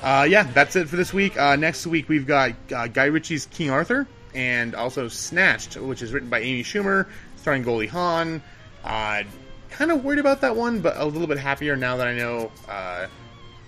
[0.00, 1.36] Uh, yeah, that's it for this week.
[1.36, 6.12] Uh, next week we've got uh, Guy Ritchie's King Arthur and also Snatched, which is
[6.12, 7.06] written by Amy Schumer,
[7.36, 8.42] starring Goldie Hawn.
[8.84, 9.22] Uh,
[9.70, 12.50] kind of worried about that one, but a little bit happier now that I know
[12.68, 13.06] uh,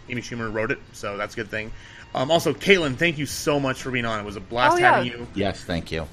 [0.09, 1.73] Amy Schumer wrote it, so that's a good thing.
[2.15, 4.19] Um, also, Caitlin, thank you so much for being on.
[4.21, 4.97] It was a blast Oh, yeah.
[4.97, 5.27] having you.
[5.35, 6.07] Yes, thank you.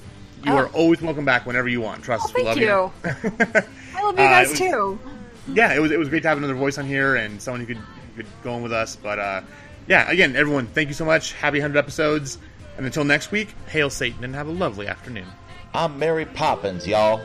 [0.44, 0.56] You Oh.
[0.56, 2.04] are always welcome back whenever you want.
[2.04, 2.92] Trust Oh, us, we love you.
[3.04, 4.98] I love you Uh, guys it was- too.
[5.54, 7.66] yeah, it was it was great to have another voice on here and someone who
[7.66, 8.94] could who could go in with us.
[8.94, 9.40] But uh,
[9.88, 11.32] yeah, again, everyone, thank you so much.
[11.32, 12.38] Happy hundred episodes,
[12.78, 15.26] and until next week, hail Satan and have a lovely afternoon.
[15.74, 17.20] I'm Mary Poppins, y'all.